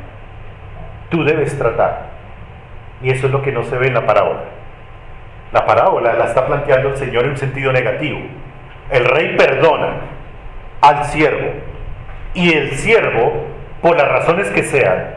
tú 1.11 1.25
debes 1.25 1.59
tratar. 1.59 2.13
Y 3.03 3.11
eso 3.11 3.27
es 3.27 3.33
lo 3.33 3.43
que 3.43 3.53
no 3.53 3.65
se 3.65 3.77
ve 3.77 3.89
en 3.89 3.95
la 3.95 4.07
parábola. 4.07 4.43
La 5.53 5.67
parábola 5.67 6.15
la 6.15 6.27
está 6.27 6.47
planteando 6.47 6.91
el 6.91 6.97
Señor 6.97 7.25
en 7.25 7.31
un 7.31 7.37
sentido 7.37 7.73
negativo. 7.73 8.21
El 8.91 9.05
rey 9.05 9.37
perdona 9.37 9.97
al 10.81 11.05
siervo. 11.05 11.53
Y 12.35 12.53
el 12.53 12.73
siervo, 12.73 13.47
por 13.81 13.97
las 13.97 14.09
razones 14.09 14.49
que 14.51 14.63
sean, 14.63 15.17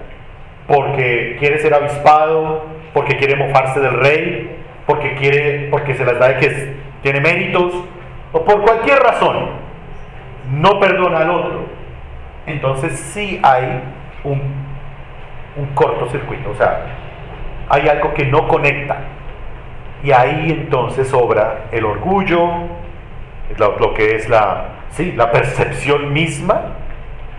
porque 0.67 1.37
quiere 1.39 1.59
ser 1.59 1.73
avispado, 1.73 2.65
porque 2.93 3.17
quiere 3.17 3.35
mofarse 3.35 3.79
del 3.79 3.99
rey, 3.99 4.57
porque 4.85 5.15
quiere, 5.15 5.67
porque 5.69 5.95
se 5.95 6.05
las 6.05 6.19
da 6.19 6.29
de 6.29 6.37
que 6.37 6.73
tiene 7.01 7.21
méritos, 7.21 7.73
o 8.31 8.43
por 8.43 8.61
cualquier 8.63 8.99
razón, 8.99 9.49
no 10.51 10.79
perdona 10.79 11.19
al 11.19 11.29
otro. 11.29 11.64
Entonces 12.47 12.99
sí 12.99 13.39
hay 13.43 13.81
un, 14.23 14.65
cortocircuito, 15.73 16.51
o 16.51 16.55
sea, 16.55 16.85
hay 17.69 17.87
algo 17.87 18.13
que 18.13 18.25
no 18.25 18.47
conecta. 18.47 18.97
Y 20.03 20.11
ahí 20.11 20.51
entonces 20.51 21.11
obra 21.13 21.65
el 21.71 21.85
orgullo, 21.85 22.47
lo, 23.57 23.79
lo 23.79 23.93
que 23.93 24.15
es 24.15 24.29
la, 24.29 24.65
sí, 24.89 25.13
la 25.13 25.31
percepción 25.31 26.13
misma. 26.13 26.61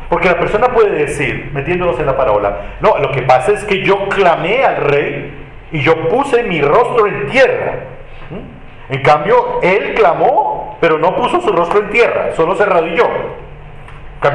Porque 0.08 0.28
la 0.28 0.38
persona 0.38 0.68
puede 0.68 0.90
decir, 0.90 1.50
metiéndonos 1.52 1.98
en 1.98 2.06
la 2.06 2.16
parábola, 2.16 2.76
no, 2.80 2.96
lo 2.98 3.10
que 3.10 3.22
pasa 3.22 3.52
es 3.52 3.64
que 3.64 3.82
yo 3.82 4.08
clamé 4.08 4.64
al 4.64 4.76
rey 4.76 5.34
y 5.72 5.80
yo 5.80 6.08
puse 6.08 6.44
mi 6.44 6.60
rostro 6.62 7.06
en 7.06 7.26
tierra. 7.26 7.74
¿Mm? 8.30 8.94
En 8.94 9.02
cambio, 9.02 9.60
él 9.62 9.94
clamó, 9.94 10.78
pero 10.80 10.98
no 10.98 11.16
puso 11.16 11.40
su 11.40 11.50
rostro 11.50 11.80
en 11.80 11.90
tierra, 11.90 12.30
solo 12.34 12.54
se 12.54 12.62
arrodilló. 12.62 13.08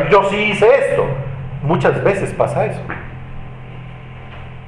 Yo 0.10 0.24
sí 0.30 0.38
hice 0.38 0.68
esto. 0.68 1.06
Muchas 1.64 2.04
veces 2.04 2.34
pasa 2.34 2.66
eso. 2.66 2.82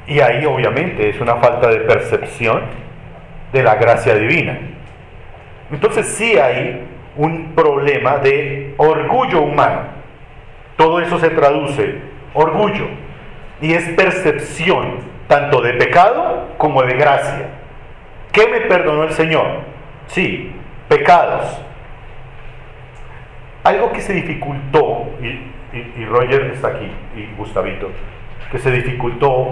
Y 0.08 0.20
ahí 0.20 0.46
obviamente 0.46 1.10
es 1.10 1.20
una 1.22 1.36
falta 1.38 1.70
de 1.70 1.80
percepción 1.80 2.62
de 3.52 3.64
la 3.64 3.76
gracia 3.76 4.16
divina. 4.16 4.60
Entonces 5.72 6.08
sí 6.08 6.38
hay 6.38 6.86
un 7.16 7.54
problema 7.56 8.18
de 8.18 8.74
orgullo 8.78 9.42
humano. 9.42 9.82
Todo 10.76 11.00
eso 11.00 11.20
se 11.20 11.30
traduce 11.30 12.02
orgullo 12.34 12.88
y 13.62 13.74
es 13.74 13.90
percepción 13.90 14.98
tanto 15.28 15.62
de 15.62 15.74
pecado 15.74 16.50
como 16.58 16.84
de 16.84 16.96
gracia. 16.96 17.46
¿Qué 18.32 18.48
me 18.48 18.62
perdonó 18.62 19.04
el 19.04 19.12
Señor? 19.12 19.62
Sí, 20.08 20.52
pecados. 20.88 21.62
Algo 23.64 23.92
que 23.94 24.02
se 24.02 24.14
dificultó, 24.14 25.10
y, 25.22 25.28
y- 25.78 26.06
Roger 26.06 26.42
está 26.54 26.68
aquí, 26.70 26.92
y 27.16 27.34
Gustavito, 27.38 27.90
que 28.52 28.60
se 28.60 28.72
dificultó 28.72 29.52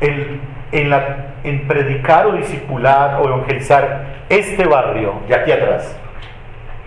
en, 0.00 0.90
la, 0.90 1.34
en 1.44 1.66
predicar 1.68 2.26
o 2.26 2.32
discipular 2.32 3.20
o 3.20 3.28
evangelizar 3.28 4.24
este 4.28 4.66
barrio 4.66 5.14
de 5.28 5.34
aquí 5.36 5.52
atrás. 5.52 5.98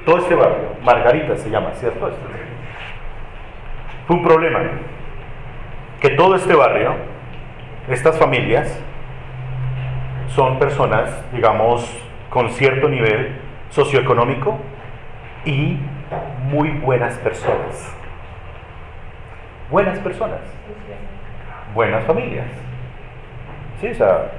Todo 0.06 0.18
este 0.18 0.36
barrio, 0.36 0.76
Margarita 0.84 1.38
se 1.38 1.50
llama, 1.50 1.72
¿cierto? 1.76 2.12
Fue 4.06 4.16
un 4.18 4.24
problema 4.24 4.60
que 6.02 6.10
todo 6.10 6.36
este 6.36 6.54
barrio, 6.54 6.94
estas 7.90 8.18
familias, 8.20 8.80
son 10.28 10.60
personas, 10.60 11.10
digamos, 11.32 11.90
con 12.30 12.50
cierto 12.50 12.90
nivel 12.90 13.38
socioeconómico 13.70 14.60
y 15.46 15.78
muy 16.46 16.70
buenas 16.70 17.18
personas. 17.20 17.94
Buenas 19.70 19.98
personas, 20.00 20.42
buenas 21.74 22.06
familias. 22.06 22.46
Sí, 23.82 23.88
o 23.88 23.96
sea, 23.96 24.32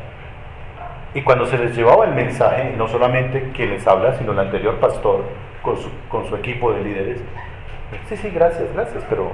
y 1.14 1.22
cuando 1.22 1.46
se 1.46 1.58
les 1.58 1.74
llevaba 1.76 2.04
el 2.04 2.14
mensaje, 2.14 2.74
no 2.76 2.86
solamente 2.86 3.50
quien 3.54 3.70
les 3.70 3.86
habla, 3.86 4.14
sino 4.14 4.32
el 4.32 4.38
anterior 4.38 4.76
pastor 4.76 5.24
con 5.62 5.76
su, 5.76 5.90
con 6.08 6.26
su 6.26 6.36
equipo 6.36 6.72
de 6.72 6.84
líderes, 6.84 7.20
sí, 8.08 8.16
sí, 8.16 8.30
gracias, 8.30 8.72
gracias, 8.72 9.04
pero 9.08 9.32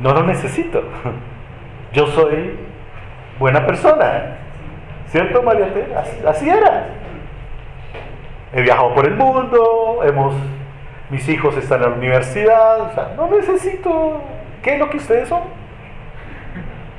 no 0.00 0.14
lo 0.14 0.22
necesito. 0.22 0.82
Yo 1.92 2.06
soy 2.06 2.56
buena 3.38 3.66
persona. 3.66 4.36
¿Cierto, 5.06 5.42
María 5.42 5.68
así 6.26 6.48
era. 6.48 6.86
He 8.52 8.62
viajado 8.62 8.94
por 8.94 9.06
el 9.06 9.14
mundo, 9.16 10.00
hemos, 10.04 10.34
mis 11.10 11.28
hijos 11.28 11.56
están 11.56 11.82
en 11.82 11.90
la 11.90 11.96
universidad, 11.96 12.80
o 12.80 12.92
sea, 12.94 13.12
no 13.16 13.28
necesito. 13.28 14.22
¿Qué 14.62 14.74
es 14.74 14.78
lo 14.78 14.90
que 14.90 14.98
ustedes 14.98 15.28
son? 15.28 15.42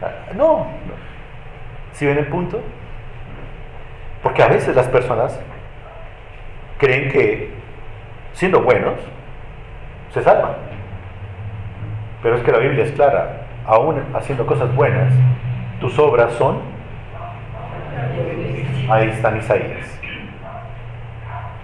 Ah, 0.01 0.33
No. 0.35 0.67
¿Sí 1.93 2.05
ven 2.05 2.17
el 2.17 2.27
punto? 2.27 2.59
Porque 4.23 4.41
a 4.41 4.47
veces 4.47 4.75
las 4.75 4.87
personas 4.87 5.39
creen 6.77 7.11
que 7.11 7.53
siendo 8.33 8.61
buenos 8.61 8.95
se 10.13 10.23
salvan. 10.23 10.53
Pero 12.23 12.35
es 12.37 12.43
que 12.43 12.51
la 12.51 12.59
Biblia 12.59 12.85
es 12.85 12.91
clara, 12.91 13.41
aún 13.65 14.01
haciendo 14.13 14.45
cosas 14.45 14.73
buenas, 14.75 15.13
tus 15.79 15.97
obras 15.99 16.33
son... 16.33 16.59
Ahí 18.89 19.09
están 19.09 19.37
Isaías. 19.37 20.00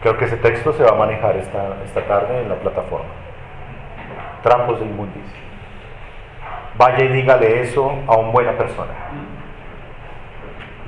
Creo 0.01 0.17
que 0.17 0.25
ese 0.25 0.37
texto 0.37 0.73
se 0.73 0.83
va 0.83 0.91
a 0.91 0.95
manejar 0.95 1.35
esta, 1.37 1.77
esta 1.83 2.01
tarde 2.01 2.41
en 2.41 2.49
la 2.49 2.55
plataforma. 2.55 3.09
Trampos 4.43 4.79
de 4.79 4.85
inmundicia. 4.85 5.39
Vaya 6.77 7.03
y 7.03 7.07
dígale 7.07 7.61
eso 7.61 7.91
a 8.07 8.15
una 8.15 8.29
buena 8.29 8.51
persona. 8.51 8.93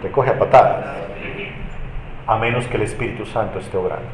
Te 0.02 0.12
coge 0.12 0.30
a 0.30 0.38
patadas. 0.38 0.86
A 2.28 2.38
menos 2.38 2.68
que 2.68 2.78
el 2.78 2.84
Espíritu 2.84 3.26
Santo 3.26 3.58
esté 3.58 3.76
obrando. 3.76 4.10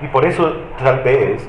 Y 0.00 0.08
por 0.08 0.24
eso 0.24 0.56
tal 0.82 1.00
vez 1.00 1.46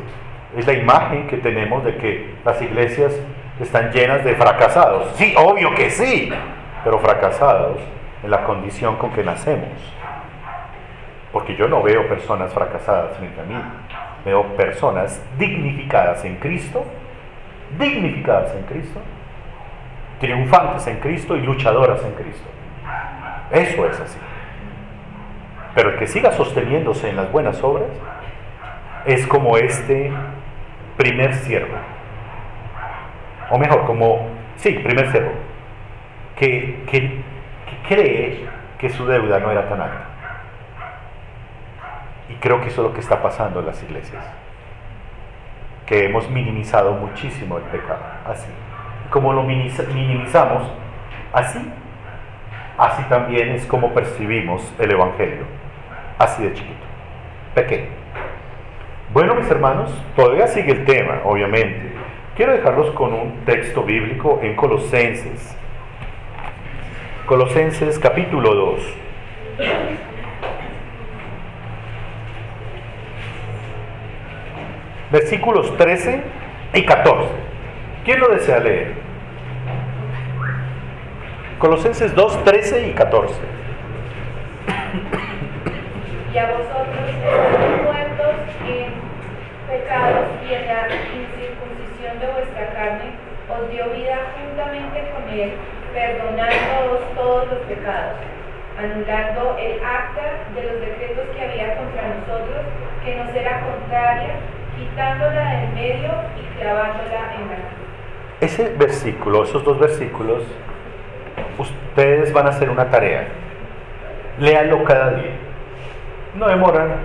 es 0.58 0.68
la 0.68 0.74
imagen 0.74 1.28
que 1.28 1.38
tenemos 1.38 1.84
de 1.84 1.96
que 1.98 2.36
las 2.46 2.62
iglesias 2.62 3.14
están 3.60 3.92
llenas 3.92 4.24
de 4.24 4.36
fracasados. 4.36 5.12
Sí, 5.16 5.34
obvio 5.38 5.74
que 5.74 5.90
sí, 5.90 6.32
pero 6.84 7.00
fracasados 7.00 7.78
en 8.24 8.32
la 8.32 8.44
condición 8.44 8.98
con 8.98 9.12
que 9.12 9.24
nacemos. 9.24 9.70
Porque 11.32 11.56
yo 11.56 11.68
no 11.68 11.82
veo 11.82 12.08
personas 12.08 12.54
fracasadas 12.54 13.18
frente 13.18 13.42
a 13.42 13.44
mí, 13.44 13.56
veo 14.26 14.44
personas 14.56 15.22
dignificadas 15.38 16.24
en 16.26 16.36
Cristo, 16.38 16.86
dignificadas 17.78 18.56
en 18.56 18.64
Cristo, 18.64 19.00
triunfantes 20.20 20.88
en 20.88 21.00
Cristo 21.00 21.36
y 21.36 21.42
luchadoras 21.42 22.04
en 22.04 22.12
Cristo. 22.14 22.50
Eso 23.52 23.86
es 23.86 24.00
así. 24.00 24.18
Pero 25.76 25.92
el 25.92 26.00
que 26.00 26.08
siga 26.08 26.32
sosteniéndose 26.32 27.10
en 27.10 27.18
las 27.18 27.32
buenas 27.32 27.64
obras 27.64 27.90
es 29.06 29.26
como 29.28 29.58
este 29.58 30.12
primer 30.98 31.36
siervo. 31.36 31.76
O 33.52 33.58
mejor, 33.58 33.86
como, 33.86 34.28
sí, 34.58 34.72
primer 34.84 35.12
siervo, 35.12 35.32
que, 36.36 36.84
que, 36.90 37.00
que 37.00 37.88
cree 37.88 38.46
que 38.78 38.90
su 38.90 39.06
deuda 39.06 39.40
no 39.40 39.52
era 39.52 39.70
tan 39.70 39.82
alta. 39.82 40.06
Y 42.30 42.34
creo 42.36 42.62
que 42.62 42.68
eso 42.68 42.82
es 42.82 42.88
lo 42.90 42.94
que 42.94 43.00
está 43.00 43.22
pasando 43.22 43.60
en 43.62 43.68
las 43.68 43.82
iglesias. 43.84 44.24
Que 45.86 46.06
hemos 46.06 46.30
minimizado 46.30 46.92
muchísimo 46.94 47.58
el 47.58 47.64
pecado. 47.64 48.02
Así. 48.26 48.48
Como 49.10 49.32
lo 49.32 49.44
minimiza- 49.44 49.88
minimizamos, 49.94 50.70
así, 51.32 51.60
así 52.78 53.04
también 53.04 53.50
es 53.52 53.66
como 53.66 53.94
percibimos 53.94 54.74
el 54.80 54.92
Evangelio. 54.92 55.46
Así 56.20 56.44
de 56.44 56.54
chiquito. 56.54 56.86
Pequeño. 57.56 57.88
Bueno, 59.14 59.36
mis 59.36 59.50
hermanos, 59.50 59.90
todavía 60.18 60.48
sigue 60.48 60.74
el 60.74 60.84
tema, 60.86 61.22
obviamente. 61.24 61.94
Quiero 62.36 62.52
dejarlos 62.52 62.92
con 62.92 63.14
un 63.14 63.46
texto 63.46 63.84
bíblico 63.84 64.40
en 64.44 64.56
Colosenses. 64.58 65.58
Colosenses 67.26 67.98
capítulo 68.00 68.54
2. 68.54 68.94
Versículos 75.10 75.76
13 75.78 76.22
y 76.74 76.84
14. 76.84 77.30
¿Quién 78.04 78.20
lo 78.20 78.28
desea 78.28 78.60
leer? 78.60 78.94
Colosenses 81.60 82.14
2, 82.14 82.44
13 82.44 82.88
y 82.90 82.92
14. 82.92 83.34
Y 86.34 86.38
a 86.38 86.52
vosotros 86.52 87.08
muertos 87.84 88.36
en 88.68 88.92
pecados 89.72 90.28
y 90.44 90.54
en 90.54 90.68
la 90.68 90.88
incircuncisión 90.92 92.20
de 92.20 92.28
vuestra 92.28 92.68
carne, 92.74 93.12
os 93.48 93.72
dio 93.72 93.90
vida 93.92 94.18
juntamente 94.36 95.10
con 95.16 95.34
él, 95.34 95.54
perdonándoos 95.94 97.16
todos 97.16 97.48
los 97.48 97.60
pecados, 97.60 98.20
anulando 98.78 99.58
el 99.58 99.80
acta 99.82 100.44
de 100.54 100.64
los 100.64 100.82
decretos 100.82 101.26
que 101.34 101.42
había 101.42 101.78
contra 101.78 102.04
nosotros, 102.10 102.66
que 103.06 103.16
nos 103.16 103.34
era 103.34 103.62
contraria, 103.62 104.36
quitándola 104.78 105.62
del 105.62 105.74
medio 105.74 106.12
y 106.38 106.60
clavándola 106.60 107.36
en 107.36 107.48
la 107.50 107.56
cruz. 107.56 107.78
Ese 108.42 108.74
versículo, 108.78 109.44
esos 109.44 109.64
dos 109.64 109.80
versículos, 109.80 110.44
ustedes 111.58 112.32
van 112.34 112.48
a 112.48 112.50
hacer 112.50 112.70
una 112.70 112.90
tarea. 112.90 113.28
Léanlo 114.40 114.84
cada 114.84 115.12
día. 115.12 115.32
No 116.36 116.48
demoran 116.48 116.96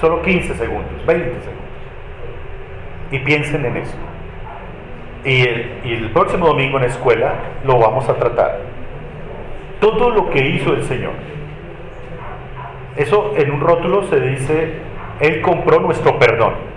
solo 0.00 0.22
15 0.22 0.54
segundos, 0.54 1.06
20 1.06 1.24
segundos. 1.40 1.64
Y 3.10 3.18
piensen 3.20 3.64
en 3.64 3.76
eso. 3.78 3.96
Y 5.24 5.42
el, 5.42 6.10
próximo 6.12 6.46
domingo 6.46 6.78
en 6.78 6.84
la 6.84 6.88
escuela 6.88 7.34
lo 7.64 7.78
vamos 7.78 8.08
a 8.08 8.14
tratar. 8.14 8.60
Todo 9.80 10.10
lo 10.10 10.30
que 10.30 10.46
hizo 10.46 10.72
el 10.72 10.84
Señor. 10.84 11.12
Eso 12.96 13.32
en 13.36 13.50
un 13.50 13.60
rótulo 13.60 14.02
se 14.04 14.20
dice, 14.20 14.74
Él 15.20 15.40
compró 15.40 15.80
nuestro 15.80 16.18
perdón. 16.18 16.69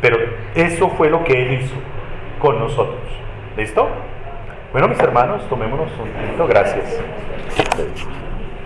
Pero 0.00 0.18
eso 0.54 0.88
fue 0.90 1.10
lo 1.10 1.24
que 1.24 1.42
Él 1.42 1.60
hizo 1.60 1.74
con 2.38 2.58
nosotros. 2.58 3.00
¿Listo? 3.56 3.88
Bueno, 4.72 4.88
mis 4.88 5.00
hermanos, 5.00 5.48
tomémonos 5.48 5.90
un 5.98 6.22
minuto. 6.22 6.46
Gracias. 6.46 7.00